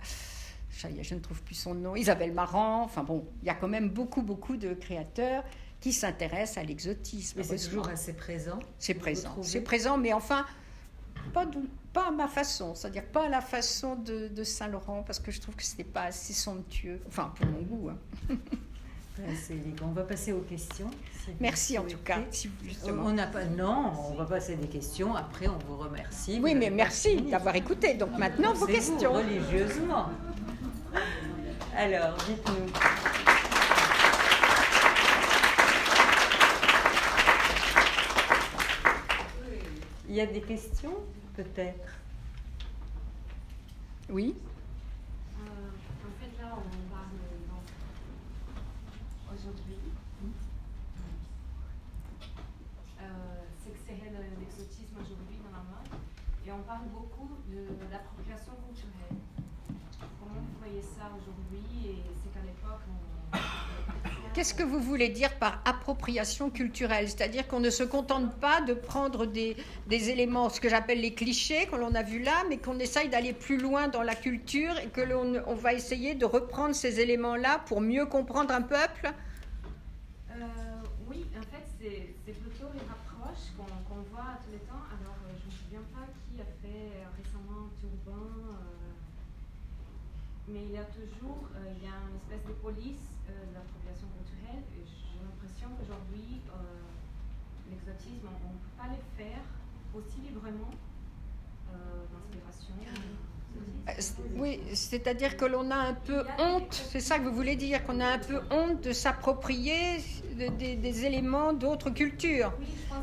[0.72, 2.84] je ne trouve plus son nom, Isabelle Marant.
[2.84, 5.43] Enfin bon, il y a quand même beaucoup, beaucoup de créateurs
[5.80, 7.38] qui s'intéressent à l'exotisme.
[7.38, 8.59] Mais c'est toujours assez présent.
[8.78, 10.45] C'est présent, c'est présent, mais enfin,
[11.34, 11.49] pas,
[11.93, 15.55] pas à ma façon, c'est-à-dire pas à la façon de, Saint-Laurent, parce que je trouve
[15.55, 17.89] que ce n'est pas assez somptueux, enfin pour mon goût.
[17.89, 17.97] Hein.
[19.82, 20.89] On va passer aux questions.
[21.39, 22.20] Merci en tout cas.
[22.88, 25.15] On n'a pas non, on va passer des questions.
[25.15, 26.39] Après, on vous remercie.
[26.41, 27.93] Oui, mais merci d'avoir écouté.
[27.95, 29.13] Donc maintenant vos questions.
[29.13, 30.09] religieusement.
[31.76, 32.72] Alors, dites-nous.
[40.07, 40.95] Il y a des questions,
[41.36, 41.93] peut-être?
[44.09, 44.36] Oui.
[56.51, 59.22] on parle beaucoup de l'appropriation culturelle.
[60.20, 62.84] Comment vous voyez ça aujourd'hui et c'est qu'à l'époque
[64.40, 67.10] Qu'est-ce que vous voulez dire par appropriation culturelle?
[67.10, 69.58] C'est-à-dire qu'on ne se contente pas de prendre des,
[69.90, 73.34] éléments, ce que j'appelle les clichés, que l'on a vu là, mais qu'on essaye d'aller
[73.34, 77.64] plus loin dans la culture et que l'on on va essayer de reprendre ces éléments-là
[77.66, 79.12] pour mieux comprendre un peuple?
[90.52, 93.54] Mais il y a toujours euh, il y a une espèce de police euh, de
[93.54, 94.66] l'appropriation culturelle.
[94.74, 96.90] J'ai l'impression qu'aujourd'hui, euh,
[98.24, 99.43] on ne peut pas le faire
[99.93, 100.72] aussi librement
[102.12, 102.76] d'inspiration.
[104.36, 107.99] Oui, c'est-à-dire que l'on a un peu honte, c'est ça que vous voulez dire, qu'on
[107.99, 109.97] a un peu honte de s'approprier
[110.36, 112.53] des éléments d'autres cultures.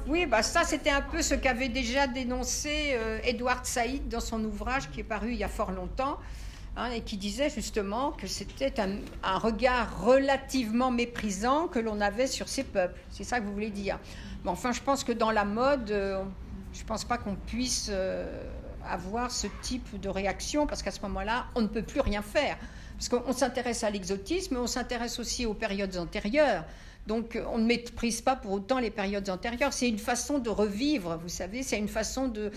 [0.07, 4.89] Oui, bah ça c'était un peu ce qu'avait déjà dénoncé Edward Said dans son ouvrage
[4.91, 6.19] qui est paru il y a fort longtemps,
[6.79, 12.49] Hein, et qui disait justement que c'était un, regard relativement méprisant que l'on avait sur
[12.49, 13.01] ces peuples.
[13.11, 13.99] C'est ça que vous voulez dire.
[14.45, 16.23] Mais enfin, je pense que dans la mode, euh,
[16.75, 18.27] je ne pense pas qu'on puisse euh,
[18.87, 22.59] avoir ce type de réaction, parce qu'à ce moment-là, on ne peut plus rien faire.
[22.99, 26.65] Parce qu'on s'intéresse à l'exotisme, on s'intéresse aussi aux périodes antérieures.
[27.07, 29.73] Donc on ne méprise pas pour autant les périodes antérieures.
[29.73, 32.51] C'est une façon de revivre, vous savez, c'est une façon de...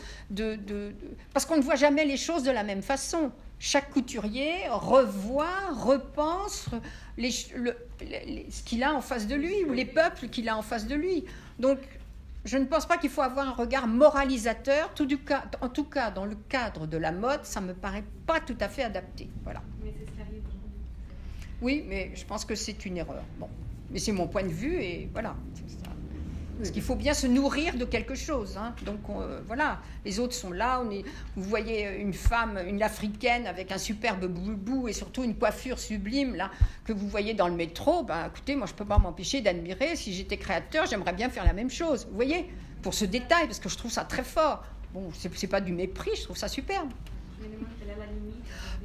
[1.33, 6.69] Parce qu'on ne voit jamais les choses de la même façon chaque couturier revoit, repense
[7.17, 10.95] ce qu'il a en face de lui ou les peuples qu'il a en face de
[10.95, 11.25] lui.
[11.59, 11.77] Donc,
[12.45, 14.93] je ne pense pas qu'il faut avoir un regard moralisateur.
[14.93, 18.05] Tout du cas, en tout cas, dans le cadre de la mode, ça me paraît
[18.25, 19.29] pas tout à fait adapté.
[19.43, 19.61] Voilà.
[19.83, 20.41] Mais c'est sérieux.
[21.61, 23.23] Oui, mais je pense que c'est une erreur.
[23.37, 23.49] Bon,
[23.91, 25.35] mais c'est mon point de vue et voilà.
[26.59, 28.57] Parce qu'il faut bien se nourrir de quelque chose.
[28.57, 28.75] hein.
[28.83, 30.81] Donc euh, voilà, les autres sont là.
[30.85, 31.03] On est,
[31.35, 36.35] vous voyez une femme, une africaine avec un superbe boubou et surtout une coiffure sublime
[36.35, 36.51] là
[36.83, 38.03] que vous voyez dans le métro.
[38.03, 39.95] Ben écoutez, moi je peux pas m'empêcher d'admirer.
[39.95, 42.05] Si j'étais créateur, j'aimerais bien faire la même chose.
[42.09, 44.63] Vous voyez, pour ce détail, parce que je trouve ça très fort.
[44.93, 46.89] Bon, c'est pas du mépris, je trouve ça superbe.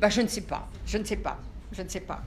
[0.01, 1.39] Bah, je ne sais pas, je ne sais pas,
[1.73, 2.23] je ne sais pas.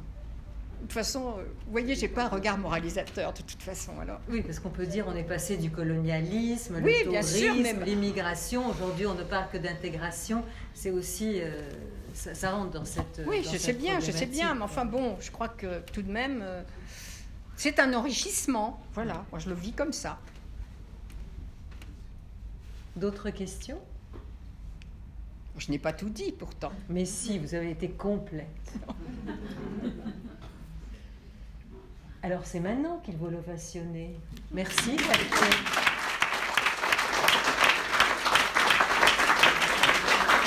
[0.78, 4.00] De toute façon, euh, vous voyez, j'ai pas un regard moralisateur de toute façon.
[4.00, 7.54] Alors, Oui, parce qu'on peut dire on est passé du colonialisme, Oui, le bien sûr,
[7.56, 8.70] tourisme, l'immigration.
[8.70, 10.44] Aujourd'hui, on ne parle que d'intégration.
[10.74, 11.70] C'est aussi, euh,
[12.14, 13.22] ça, ça rentre dans cette.
[13.28, 15.80] oui, dans je cette sais bien, je sais bien, mais enfin bon, je crois que
[15.92, 16.62] tout de même, euh,
[17.56, 18.80] c'est un enrichissement.
[18.94, 20.20] Voilà, moi je le vis comme ça.
[22.96, 23.80] D'autres questions?
[25.58, 26.72] Je n'ai pas tout dit pourtant.
[26.88, 28.46] Mais si, vous avez été complète.
[32.24, 34.20] Alors c'est maintenant qu'il faut l'ovationner.
[34.52, 34.98] Merci.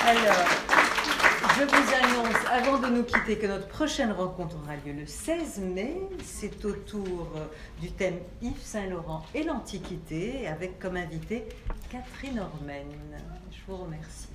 [0.07, 0.49] Alors,
[1.57, 5.61] je vous annonce, avant de nous quitter, que notre prochaine rencontre aura lieu le 16
[5.61, 6.01] mai.
[6.25, 7.47] C'est autour euh,
[7.81, 11.45] du thème Yves Saint-Laurent et l'Antiquité, avec comme invitée
[11.91, 12.89] Catherine Ormen.
[13.53, 14.30] Je vous remercie.